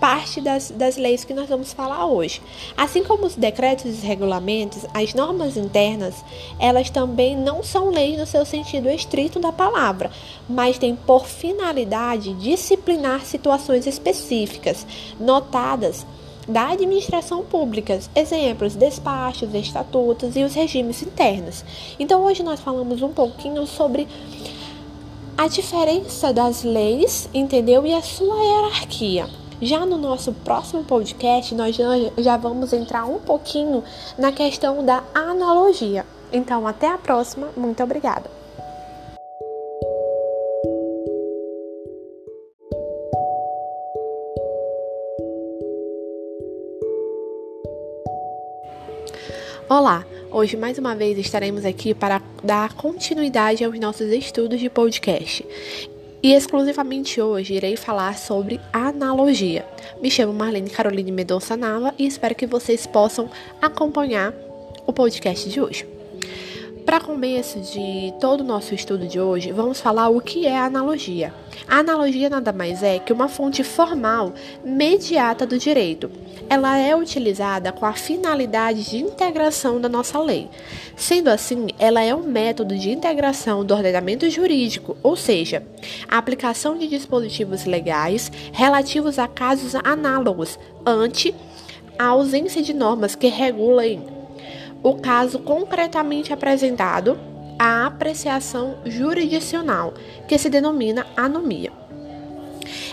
[0.03, 2.43] parte das, das leis que nós vamos falar hoje.
[2.77, 6.25] Assim como os decretos e regulamentos, as normas internas,
[6.59, 10.11] elas também não são leis no seu sentido estrito da palavra,
[10.49, 14.85] mas têm por finalidade disciplinar situações específicas,
[15.21, 16.05] notadas
[16.49, 21.65] da administração pública, exemplos, despachos, estatutos e os regimes internos.
[21.97, 24.09] Então hoje nós falamos um pouquinho sobre
[25.39, 27.87] a diferença das leis, entendeu?
[27.87, 29.42] E a sua hierarquia.
[29.65, 31.79] Já no nosso próximo podcast, nós
[32.19, 33.85] já vamos entrar um pouquinho
[34.19, 36.05] na questão da analogia.
[36.33, 37.49] Então, até a próxima.
[37.57, 38.29] Muito obrigada.
[49.69, 50.05] Olá!
[50.33, 55.47] Hoje, mais uma vez, estaremos aqui para dar continuidade aos nossos estudos de podcast.
[56.23, 59.67] E exclusivamente hoje irei falar sobre analogia.
[60.01, 63.29] Me chamo Marlene Caroline Medonça Nava e espero que vocês possam
[63.61, 64.33] acompanhar
[64.87, 65.92] o podcast de hoje.
[66.85, 71.33] Para começo de todo o nosso estudo de hoje, vamos falar o que é analogia.
[71.69, 74.33] A analogia nada mais é que uma fonte formal
[74.65, 76.11] mediata do direito.
[76.51, 80.49] Ela é utilizada com a finalidade de integração da nossa lei.
[80.97, 85.63] Sendo assim, ela é um método de integração do ordenamento jurídico, ou seja,
[86.09, 91.33] a aplicação de dispositivos legais relativos a casos análogos, ante
[91.97, 94.22] a ausência de normas que regulem
[94.83, 97.19] o caso concretamente apresentado,
[97.59, 99.95] a apreciação jurisdicional,
[100.27, 101.71] que se denomina anomia.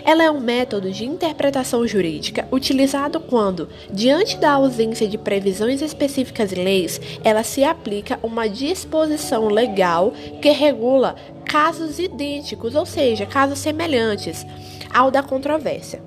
[0.03, 6.51] Ela é um método de interpretação jurídica utilizado quando, diante da ausência de previsões específicas
[6.51, 13.59] em leis, ela se aplica uma disposição legal que regula casos idênticos, ou seja, casos
[13.59, 14.45] semelhantes
[14.93, 16.01] ao da controvérsia.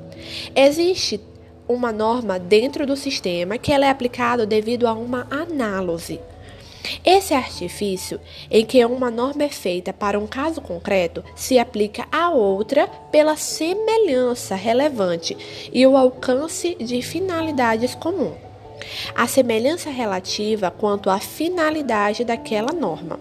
[0.55, 1.21] Existe
[1.69, 6.21] uma norma dentro do sistema que ela é aplicada devido a uma análise.
[7.05, 8.21] Esse artifício,
[8.51, 13.37] em que uma norma é feita para um caso concreto, se aplica a outra pela
[13.37, 15.37] semelhança relevante
[15.73, 18.35] e o alcance de finalidades comuns.
[19.15, 23.19] A semelhança relativa quanto à finalidade daquela norma.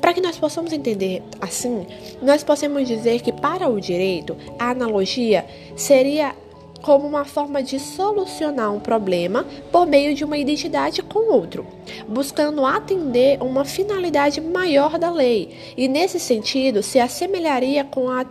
[0.00, 1.86] Para que nós possamos entender assim,
[2.22, 5.44] nós podemos dizer que para o direito, a analogia
[5.76, 6.34] seria
[6.82, 11.66] como uma forma de solucionar um problema por meio de uma identidade com outro,
[12.06, 18.24] buscando atender uma finalidade maior da lei, e nesse sentido se assemelharia com a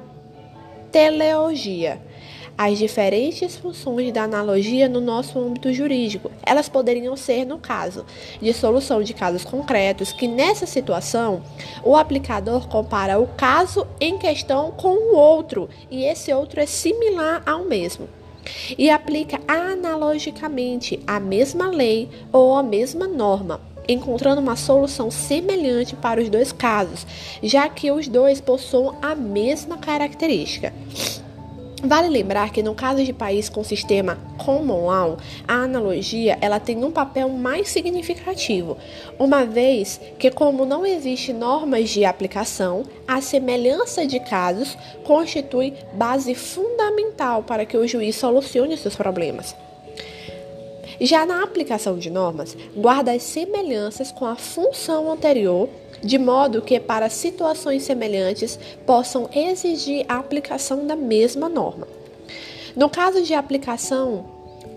[0.92, 2.02] teleologia.
[2.58, 8.04] As diferentes funções da analogia no nosso âmbito jurídico, elas poderiam ser, no caso
[8.42, 11.44] de solução de casos concretos, que nessa situação
[11.84, 17.44] o aplicador compara o caso em questão com o outro e esse outro é similar
[17.46, 18.10] ao mesmo
[18.78, 26.22] e aplica analogicamente a mesma lei ou a mesma norma, encontrando uma solução semelhante para
[26.22, 27.06] os dois casos,
[27.42, 30.74] já que os dois possuem a mesma característica.
[31.84, 35.18] Vale lembrar que no caso de país com sistema common law,
[35.48, 38.78] a analogia ela tem um papel mais significativo,
[39.20, 46.34] uma vez que como não existe normas de aplicação, a semelhança de casos constitui base
[46.34, 49.56] fundamental para que o juiz solucione seus problemas.
[51.00, 55.70] Já na aplicação de normas, guarda as semelhanças com a função anterior
[56.02, 61.88] de modo que, para situações semelhantes, possam exigir a aplicação da mesma norma.
[62.76, 64.26] No caso de aplicação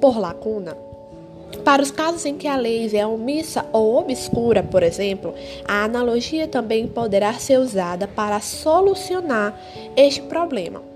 [0.00, 0.76] por lacuna,
[1.64, 5.34] para os casos em que a lei é omissa ou obscura, por exemplo,
[5.66, 9.58] a analogia também poderá ser usada para solucionar
[9.96, 10.89] este problema.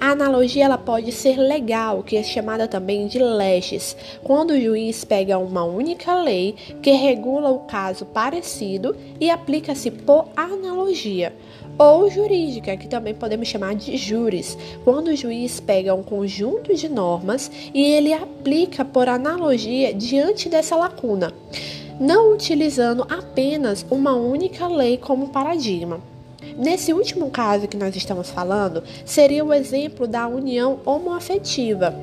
[0.00, 5.04] A analogia ela pode ser legal, que é chamada também de leges, quando o juiz
[5.04, 11.34] pega uma única lei que regula o caso parecido e aplica-se por analogia,
[11.78, 16.88] ou jurídica, que também podemos chamar de júris, quando o juiz pega um conjunto de
[16.88, 21.32] normas e ele aplica por analogia diante dessa lacuna,
[21.98, 26.09] não utilizando apenas uma única lei como paradigma.
[26.60, 31.94] Nesse último caso que nós estamos falando, seria o exemplo da união homoafetiva,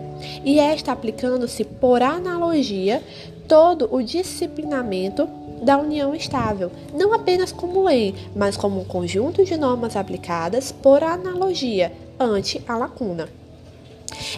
[0.44, 3.04] e esta aplicando-se por analogia
[3.48, 5.30] todo o disciplinamento
[5.62, 11.04] da união estável, não apenas como lei, mas como um conjunto de normas aplicadas por
[11.04, 13.30] analogia ante a lacuna.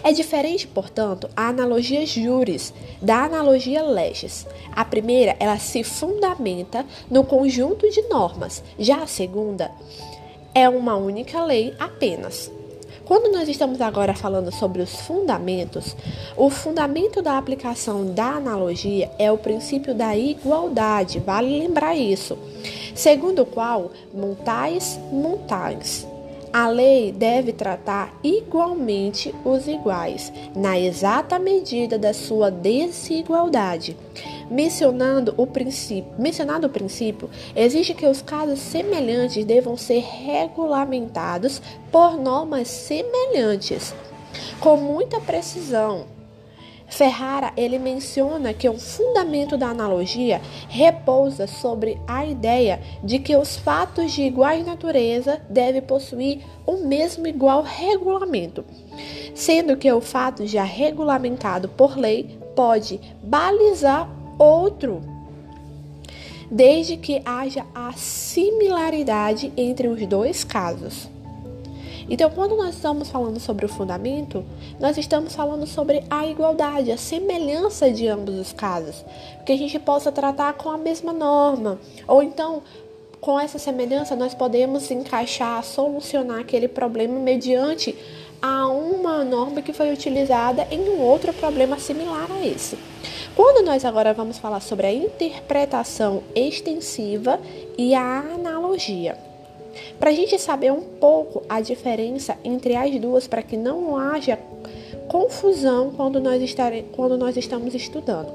[0.02, 4.46] É diferente, portanto, a analogia juris da analogia leges.
[4.72, 9.70] A primeira, ela se fundamenta no conjunto de normas, já a segunda
[10.54, 12.50] é uma única lei apenas.
[13.04, 15.96] Quando nós estamos agora falando sobre os fundamentos,
[16.36, 22.38] o fundamento da aplicação da analogia é o princípio da igualdade, vale lembrar isso,
[22.94, 26.06] segundo o qual montais montais
[26.52, 33.96] a lei deve tratar igualmente os iguais, na exata medida da sua desigualdade.
[34.50, 41.62] Mencionando o princípio, mencionado o princípio, exige que os casos semelhantes devam ser regulamentados
[41.92, 43.94] por normas semelhantes,
[44.58, 46.06] com muita precisão
[46.90, 53.56] Ferrara ele menciona que o fundamento da analogia repousa sobre a ideia de que os
[53.56, 58.64] fatos de igual natureza devem possuir o mesmo igual regulamento,
[59.34, 65.00] sendo que o fato já regulamentado por lei pode balizar outro,
[66.50, 71.08] desde que haja a similaridade entre os dois casos.
[72.10, 74.44] Então, quando nós estamos falando sobre o fundamento,
[74.80, 79.04] nós estamos falando sobre a igualdade, a semelhança de ambos os casos,
[79.46, 81.78] que a gente possa tratar com a mesma norma,
[82.08, 82.62] ou então
[83.20, 87.94] com essa semelhança, nós podemos encaixar, solucionar aquele problema mediante
[88.40, 92.78] a uma norma que foi utilizada em um outro problema similar a esse.
[93.36, 97.38] Quando nós agora vamos falar sobre a interpretação extensiva
[97.76, 99.29] e a analogia.
[100.00, 104.38] Para a gente saber um pouco a diferença entre as duas, para que não haja
[105.08, 108.32] confusão quando nós, estare, quando nós estamos estudando.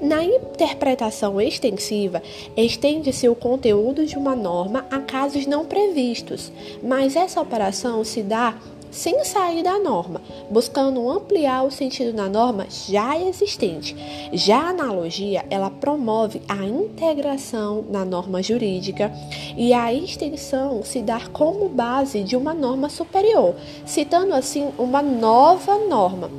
[0.00, 2.22] Na interpretação extensiva,
[2.56, 6.50] estende-se o conteúdo de uma norma a casos não previstos,
[6.82, 8.54] mas essa operação se dá
[8.90, 13.96] sem sair da norma, buscando ampliar o sentido da norma já existente.
[14.32, 19.12] Já a analogia, ela promove a integração na norma jurídica
[19.56, 23.54] e a extensão se dá como base de uma norma superior,
[23.84, 26.30] citando assim uma nova norma.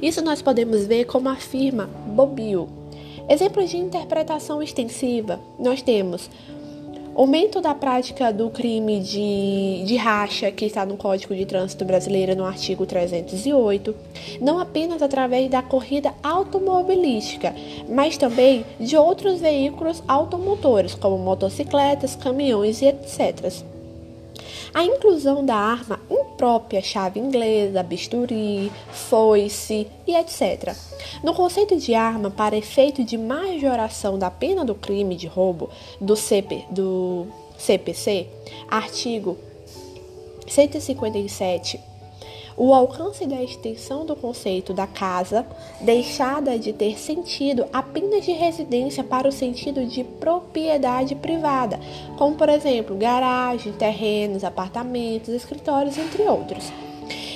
[0.00, 2.82] Isso nós podemos ver como afirma Bobbio
[3.28, 6.28] Exemplos de interpretação extensiva: nós temos
[7.14, 12.34] aumento da prática do crime de, de racha, que está no Código de Trânsito Brasileiro,
[12.34, 13.94] no artigo 308,
[14.40, 17.54] não apenas através da corrida automobilística,
[17.88, 23.62] mas também de outros veículos automotores, como motocicletas, caminhões e etc.
[24.74, 26.00] A inclusão da arma
[26.42, 30.74] imprópria, chave inglesa, bisturi, foice e etc.
[31.22, 35.70] No conceito de arma, para efeito de majoração da pena do crime de roubo
[36.00, 38.26] do, CP, do CPC,
[38.68, 39.38] artigo
[40.48, 41.91] 157
[42.56, 45.46] o alcance da extensão do conceito da casa
[45.80, 51.78] deixada de ter sentido apenas de residência para o sentido de propriedade privada,
[52.16, 56.72] como por exemplo garagem, terrenos, apartamentos, escritórios, entre outros.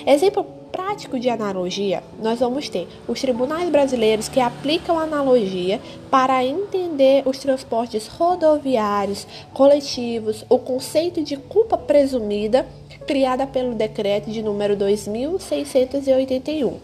[0.06, 5.80] Exemplo prático de analogia, nós vamos ter os tribunais brasileiros que aplicam analogia
[6.10, 12.66] para entender os transportes rodoviários, coletivos, o conceito de culpa presumida
[13.06, 16.78] criada pelo decreto de número 2681,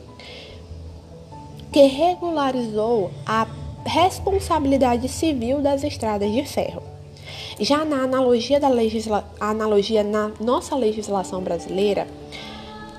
[1.73, 3.47] que regularizou a
[3.85, 6.83] responsabilidade civil das estradas de ferro.
[7.61, 9.25] Já na analogia da legisla...
[9.41, 12.07] analogia na nossa legislação brasileira,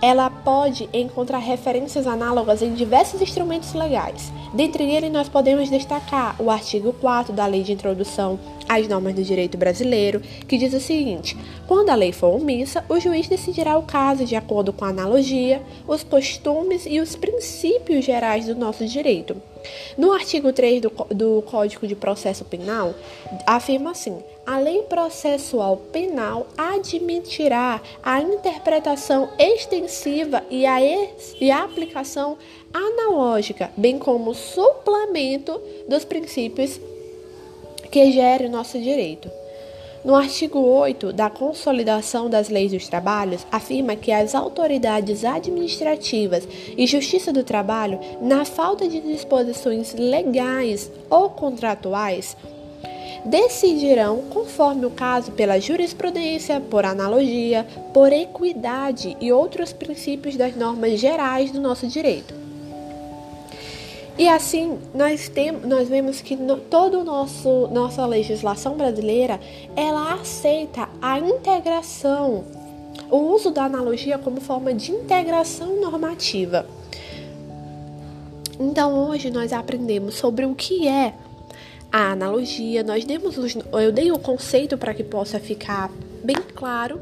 [0.03, 4.33] ela pode encontrar referências análogas em diversos instrumentos legais.
[4.53, 9.23] Dentre eles, nós podemos destacar o artigo 4 da Lei de Introdução às Normas do
[9.23, 13.83] Direito Brasileiro, que diz o seguinte: quando a lei for omissa, o juiz decidirá o
[13.83, 19.41] caso de acordo com a analogia, os costumes e os princípios gerais do nosso direito.
[19.97, 22.93] No artigo 3 do, do Código de Processo Penal,
[23.47, 32.37] afirma assim: a lei processual penal admitirá a interpretação extensiva e a, e a aplicação
[32.73, 36.79] analógica, bem como suplemento dos princípios
[37.89, 39.29] que gerem o nosso direito.
[40.03, 46.45] No artigo 8 da Consolidação das Leis dos Trabalhos, afirma que as autoridades administrativas
[46.77, 52.35] e Justiça do Trabalho, na falta de disposições legais ou contratuais,
[53.25, 60.99] decidirão, conforme o caso, pela jurisprudência, por analogia, por equidade e outros princípios das normas
[60.99, 62.43] gerais do nosso direito.
[64.17, 69.39] E assim, nós, tem, nós vemos que no, toda a nossa legislação brasileira,
[69.75, 72.43] ela aceita a integração,
[73.09, 76.67] o uso da analogia como forma de integração normativa.
[78.59, 81.15] Então, hoje nós aprendemos sobre o que é
[81.93, 85.91] a analogia, nós demos os, eu dei o conceito para que possa ficar
[86.23, 86.99] bem claro.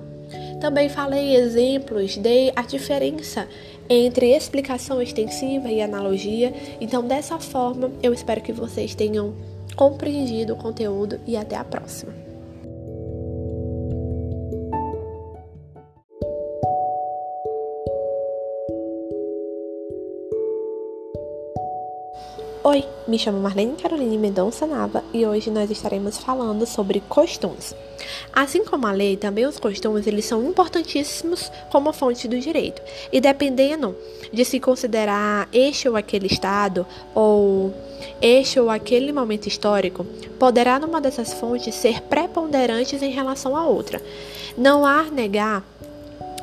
[0.60, 3.48] Também falei exemplos, dei a diferença
[3.90, 6.54] entre explicação extensiva e analogia.
[6.82, 9.34] Então, dessa forma, eu espero que vocês tenham
[9.78, 12.31] compreendido o conteúdo e até a próxima.
[22.64, 27.76] Oi, me chamo Marlene Caroline Mendonça Nava e hoje nós estaremos falando sobre costumes.
[28.32, 32.80] Assim como a lei, também os costumes eles são importantíssimos como fonte do direito.
[33.12, 33.96] E dependendo
[34.32, 36.86] de se considerar este ou aquele estado
[37.16, 37.74] ou
[38.22, 40.06] este ou aquele momento histórico,
[40.38, 44.00] poderá numa dessas fontes ser preponderantes em relação à outra.
[44.56, 45.64] Não há negar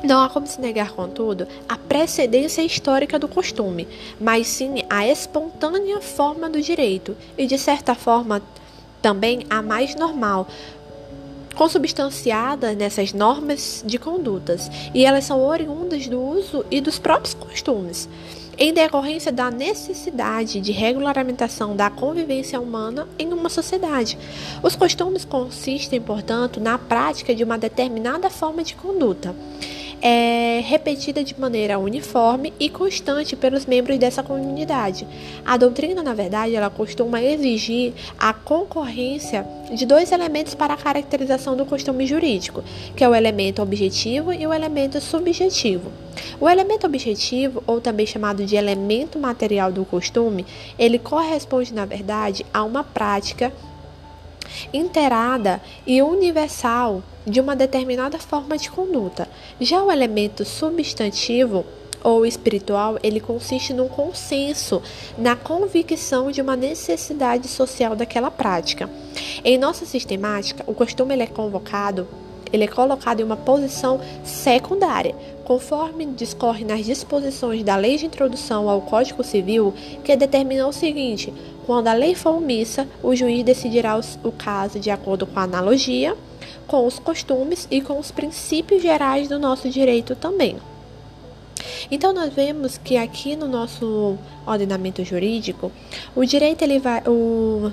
[0.03, 3.87] não há como se negar, contudo, a precedência histórica do costume,
[4.19, 7.15] mas sim a espontânea forma do direito.
[7.37, 8.41] E, de certa forma,
[9.01, 10.47] também a mais normal,
[11.55, 18.07] consubstanciadas nessas normas de condutas, e elas são oriundas do uso e dos próprios costumes.
[18.57, 24.17] Em decorrência da necessidade de regulamentação da convivência humana em uma sociedade.
[24.61, 29.33] Os costumes consistem, portanto, na prática de uma determinada forma de conduta
[30.01, 35.07] é repetida de maneira uniforme e constante pelos membros dessa comunidade.
[35.45, 41.55] A doutrina, na verdade, ela costuma exigir a concorrência de dois elementos para a caracterização
[41.55, 42.63] do costume jurídico,
[42.95, 45.91] que é o elemento objetivo e o elemento subjetivo.
[46.39, 50.45] O elemento objetivo, ou também chamado de elemento material do costume,
[50.77, 53.53] ele corresponde, na verdade, a uma prática
[54.73, 59.27] inteirada e universal de uma determinada forma de conduta.
[59.59, 61.65] Já o elemento substantivo
[62.03, 64.81] ou espiritual, ele consiste num consenso,
[65.17, 68.89] na convicção de uma necessidade social daquela prática.
[69.43, 72.07] Em nossa sistemática, o costume é convocado
[72.51, 75.15] ele é colocado em uma posição secundária,
[75.49, 79.73] conforme discorre nas disposições da Lei de Introdução ao Código Civil,
[80.03, 81.33] que determina o seguinte:
[81.65, 86.15] quando a lei for omissa, o juiz decidirá o caso de acordo com a analogia,
[86.67, 90.57] com os costumes e com os princípios gerais do nosso direito também.
[91.89, 95.71] Então nós vemos que aqui no nosso ordenamento jurídico,
[96.15, 97.71] o direito ele vai o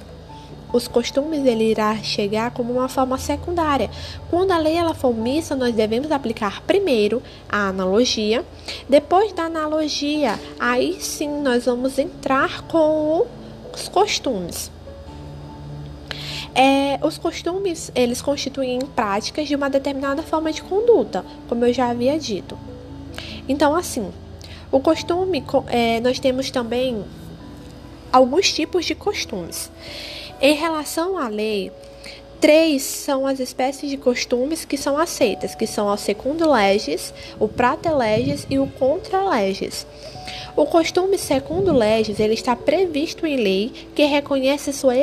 [0.76, 3.90] os costumes ele irá chegar como uma forma secundária.
[4.30, 8.44] Quando a lei ela for omissa, nós devemos aplicar primeiro a analogia.
[8.88, 13.26] Depois da analogia, aí sim nós vamos entrar com
[13.74, 14.70] os costumes.
[16.54, 21.90] É, os costumes eles constituem práticas de uma determinada forma de conduta, como eu já
[21.90, 22.58] havia dito.
[23.48, 24.10] Então, assim,
[24.70, 27.04] o costume é, nós temos também
[28.12, 29.70] alguns tipos de costumes.
[30.40, 31.72] Em relação à lei,
[32.40, 37.48] três são as espécies de costumes que são aceitas, que são o segundo legis, o
[37.48, 39.86] pratelegis e o contralegis.
[40.54, 44.94] O costume segundo legis ele está previsto em lei que reconhece sua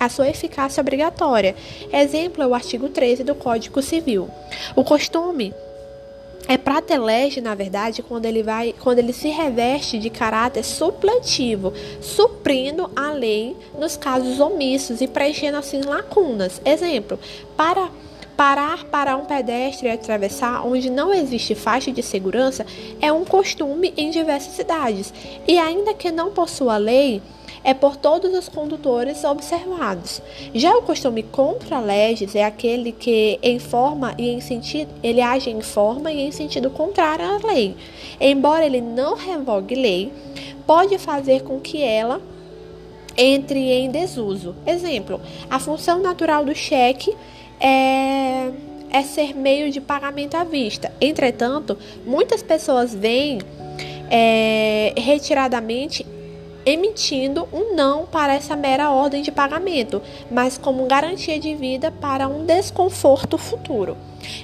[0.00, 1.54] a sua eficácia obrigatória.
[1.92, 4.30] Exemplo é o artigo 13 do Código Civil.
[4.74, 5.54] O costume
[6.46, 12.90] é pratelege, na verdade, quando ele vai, quando ele se reveste de caráter supletivo, suprindo
[12.94, 16.60] a lei nos casos omissos e preenchendo assim lacunas.
[16.64, 17.18] Exemplo,
[17.56, 17.88] para
[18.36, 22.66] parar para um pedestre atravessar onde não existe faixa de segurança
[23.00, 25.14] é um costume em diversas cidades.
[25.46, 27.22] E ainda que não possua lei,
[27.64, 30.20] é por todos os condutores observados.
[30.54, 35.50] Já o costume contra leges é aquele que em forma e em sentido, ele age
[35.50, 37.74] em forma e em sentido contrário à lei.
[38.20, 40.12] Embora ele não revogue lei,
[40.66, 42.20] pode fazer com que ela
[43.16, 44.54] entre em desuso.
[44.66, 47.16] Exemplo: a função natural do cheque
[47.58, 48.52] é
[48.94, 50.92] é ser meio de pagamento à vista.
[51.00, 51.76] Entretanto,
[52.06, 53.40] muitas pessoas veem
[54.08, 56.06] é, retiradamente
[56.66, 60.00] emitindo um não para essa mera ordem de pagamento,
[60.30, 63.96] mas como garantia de vida para um desconforto futuro.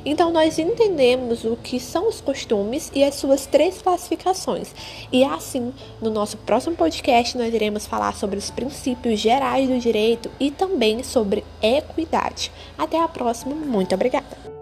[0.05, 4.75] Então, nós entendemos o que são os costumes e as suas três classificações.
[5.11, 10.31] E assim, no nosso próximo podcast, nós iremos falar sobre os princípios gerais do direito
[10.39, 12.53] e também sobre equidade.
[12.77, 14.60] Até a próxima, muito obrigada!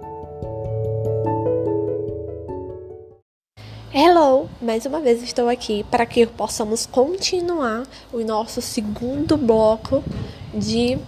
[3.91, 4.51] Hello!
[4.61, 10.05] Mais uma vez estou aqui para que possamos continuar o nosso segundo bloco
[10.53, 10.99] de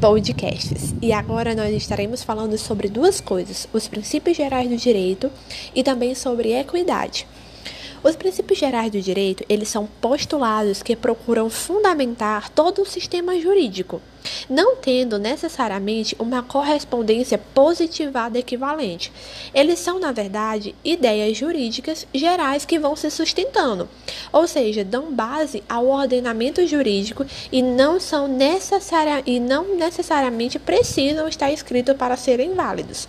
[0.00, 0.94] podcasts.
[1.02, 5.30] E agora nós estaremos falando sobre duas coisas: os princípios gerais do direito
[5.74, 7.26] e também sobre equidade.
[8.02, 14.00] Os princípios gerais do direito, eles são postulados que procuram fundamentar todo o sistema jurídico,
[14.48, 19.12] não tendo necessariamente uma correspondência positivada equivalente.
[19.52, 23.88] Eles são, na verdade, ideias jurídicas gerais que vão se sustentando,
[24.32, 31.26] ou seja, dão base ao ordenamento jurídico e não são necessária e não necessariamente precisam
[31.26, 33.08] estar escritos para serem válidos.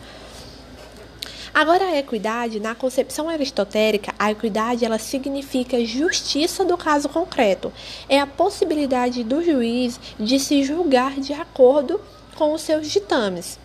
[1.60, 7.70] Agora, a equidade, na concepção aristotélica, a equidade ela significa justiça do caso concreto.
[8.08, 12.00] É a possibilidade do juiz de se julgar de acordo
[12.38, 13.60] com os seus ditames.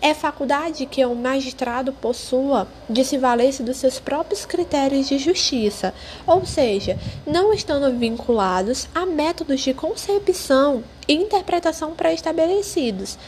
[0.00, 5.92] É faculdade que o magistrado possua de se valer-se dos seus próprios critérios de justiça,
[6.24, 6.96] ou seja,
[7.26, 13.18] não estando vinculados a métodos de concepção e interpretação pré-estabelecidos.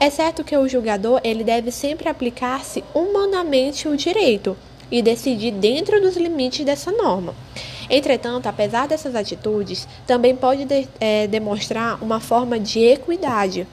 [0.00, 4.56] É certo que o julgador ele deve sempre aplicar-se humanamente o direito
[4.90, 7.34] e decidir dentro dos limites dessa norma.
[7.88, 13.66] Entretanto, apesar dessas atitudes, também pode de, é, demonstrar uma forma de equidade,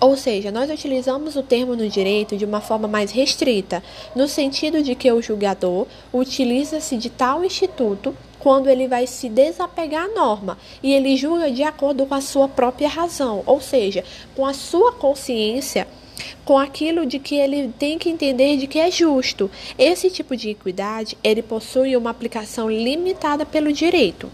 [0.00, 3.82] Ou seja, nós utilizamos o termo no direito de uma forma mais restrita,
[4.16, 10.06] no sentido de que o julgador utiliza-se de tal instituto quando ele vai se desapegar
[10.06, 14.02] à norma e ele julga de acordo com a sua própria razão, ou seja,
[14.34, 15.86] com a sua consciência,
[16.44, 19.50] com aquilo de que ele tem que entender de que é justo.
[19.78, 24.30] Esse tipo de equidade, ele possui uma aplicação limitada pelo direito.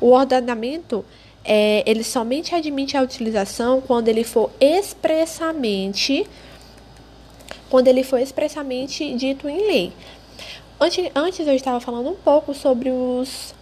[0.00, 1.04] O ordenamento
[1.44, 6.26] é, ele somente admite a utilização quando ele for expressamente
[7.68, 9.92] quando ele for expressamente dito em lei.
[10.80, 13.54] Antes, antes eu estava falando um pouco sobre os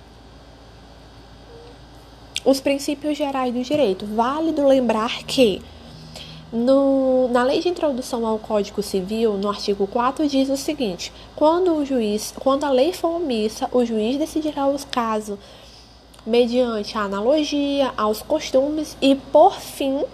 [2.44, 4.04] os princípios gerais do direito.
[4.06, 5.62] Válido lembrar que
[6.52, 11.74] no, na lei de introdução ao Código Civil, no artigo 4, diz o seguinte: quando
[11.74, 15.38] o juiz, quando a lei for omissa, o juiz decidirá os casos
[16.26, 20.04] mediante a analogia aos costumes e, por fim,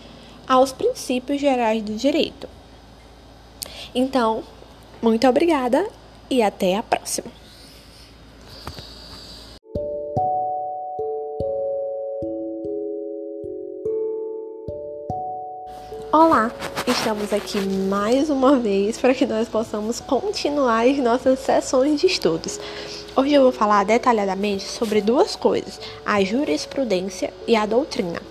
[0.47, 2.49] aos princípios gerais do direito.
[3.95, 4.43] Então,
[5.03, 5.87] muito obrigada
[6.31, 7.31] e até a próxima.
[16.11, 16.51] Olá,
[16.87, 22.59] estamos aqui mais uma vez para que nós possamos continuar as nossas sessões de estudos.
[23.15, 28.23] Hoje eu vou falar detalhadamente sobre duas coisas: a jurisprudência e a doutrina.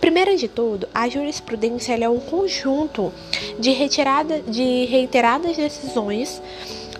[0.00, 3.12] Primeiro de tudo, a jurisprudência é um conjunto
[3.58, 6.42] de, retirada, de reiteradas decisões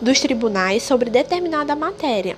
[0.05, 2.37] dos tribunais sobre determinada matéria.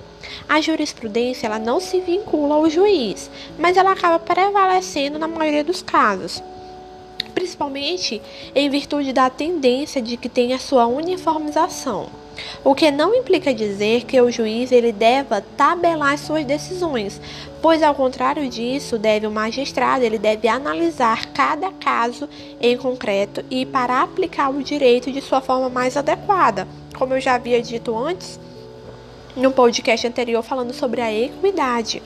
[0.49, 3.29] A jurisprudência ela não se vincula ao juiz,
[3.59, 6.41] mas ela acaba prevalecendo na maioria dos casos
[7.35, 8.19] principalmente
[8.55, 12.09] em virtude da tendência de que tenha sua uniformização
[12.63, 17.21] o que não implica dizer que o juiz ele deva tabelar suas decisões,
[17.61, 22.27] pois ao contrário disso, deve o magistrado, ele deve analisar cada caso
[22.59, 26.67] em concreto e para aplicar o direito de sua forma mais adequada.
[26.97, 28.39] Como eu já havia dito antes,
[29.35, 32.01] no podcast anterior falando sobre a equidade.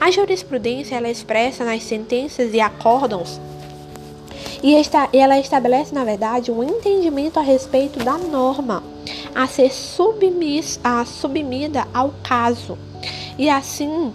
[0.00, 3.40] A jurisprudência ela é expressa nas sentenças e acórdãos
[4.62, 4.76] e
[5.14, 8.82] ela estabelece, na verdade, um entendimento a respeito da norma
[9.34, 12.78] a ser submis, a submida ao caso,
[13.38, 14.12] e assim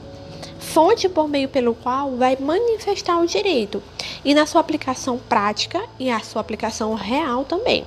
[0.60, 3.82] fonte por meio pelo qual vai manifestar o direito,
[4.24, 7.86] e na sua aplicação prática e a sua aplicação real também.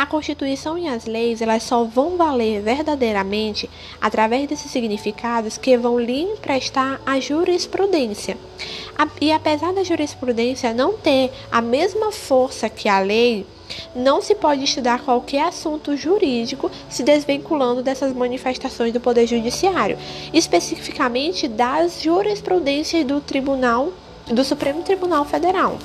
[0.00, 3.68] A Constituição e as leis elas só vão valer verdadeiramente
[4.00, 8.38] através desses significados que vão lhe emprestar a jurisprudência.
[9.20, 13.46] E apesar da jurisprudência não ter a mesma força que a lei,
[13.94, 19.98] não se pode estudar qualquer assunto jurídico se desvinculando dessas manifestações do Poder Judiciário,
[20.32, 23.92] especificamente das jurisprudências do Tribunal
[24.26, 25.76] do Supremo Tribunal Federal,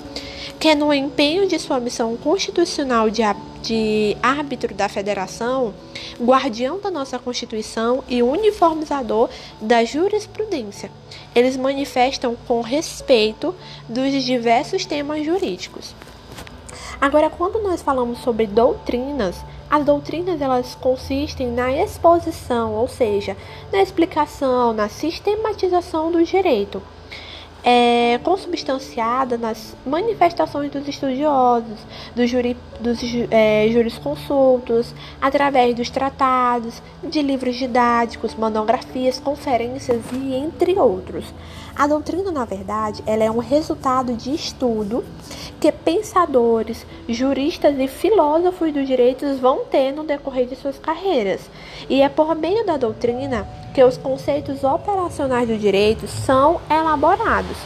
[0.59, 3.21] que é no empenho de sua missão constitucional de,
[3.61, 5.73] de árbitro da Federação,
[6.19, 9.29] guardião da nossa Constituição e uniformizador
[9.61, 10.89] da jurisprudência.
[11.33, 13.53] Eles manifestam com respeito
[13.87, 15.93] dos diversos temas jurídicos.
[16.99, 19.35] Agora, quando nós falamos sobre doutrinas,
[19.69, 23.35] as doutrinas elas consistem na exposição, ou seja,
[23.71, 26.81] na explicação, na sistematização do direito
[27.67, 31.79] é, consubstanciada nas manifestações dos estudiosos,
[32.15, 32.99] dos, juri, dos
[33.31, 41.25] é, jurisconsultos, através dos tratados, de livros didáticos, monografias, conferências e entre outros.
[41.75, 45.03] A doutrina, na verdade, ela é um resultado de estudo
[45.59, 51.49] que pensadores, juristas e filósofos do direito vão ter no decorrer de suas carreiras.
[51.89, 57.57] E é por meio da doutrina que os conceitos operacionais do direito são elaborados.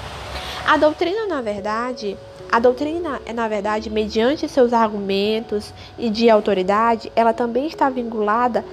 [0.65, 2.17] A doutrina, na verdade,
[2.51, 8.65] a doutrina é, na verdade, mediante seus argumentos e de autoridade, ela também está vinculada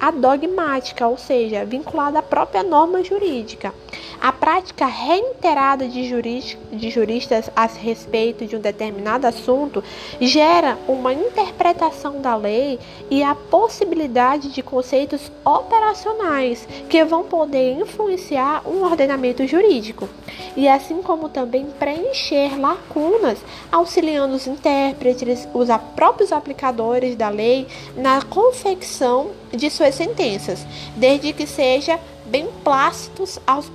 [0.00, 3.72] à dogmática, ou seja, vinculada à própria norma jurídica.
[4.20, 6.02] A prática reiterada de,
[6.72, 9.84] de juristas a respeito de um determinado assunto
[10.20, 12.78] gera uma interpretação da lei
[13.10, 20.08] e a possibilidade de conceitos operacionais que vão poder influenciar um ordenamento jurídico,
[20.56, 23.38] e assim como também preencher lacunas,
[23.70, 27.66] auxiliando os intérpretes, os próprios aplicadores da lei
[27.96, 33.70] na confecção de suas sentenças, desde que sejam bem plácidos aos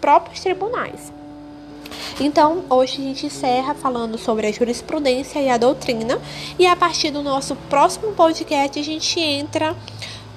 [0.00, 1.12] próprios tribunais.
[2.20, 6.20] Então, hoje a gente encerra falando sobre a jurisprudência e a doutrina,
[6.58, 9.74] e a partir do nosso próximo podcast a gente entra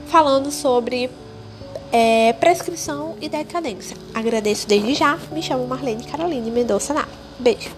[0.08, 1.10] falando sobre
[1.92, 3.98] é, prescrição e decadência.
[4.14, 5.18] Agradeço desde já.
[5.32, 7.08] Me chamo Marlene Caroline Mendonça Ná.
[7.40, 7.70] Beijo.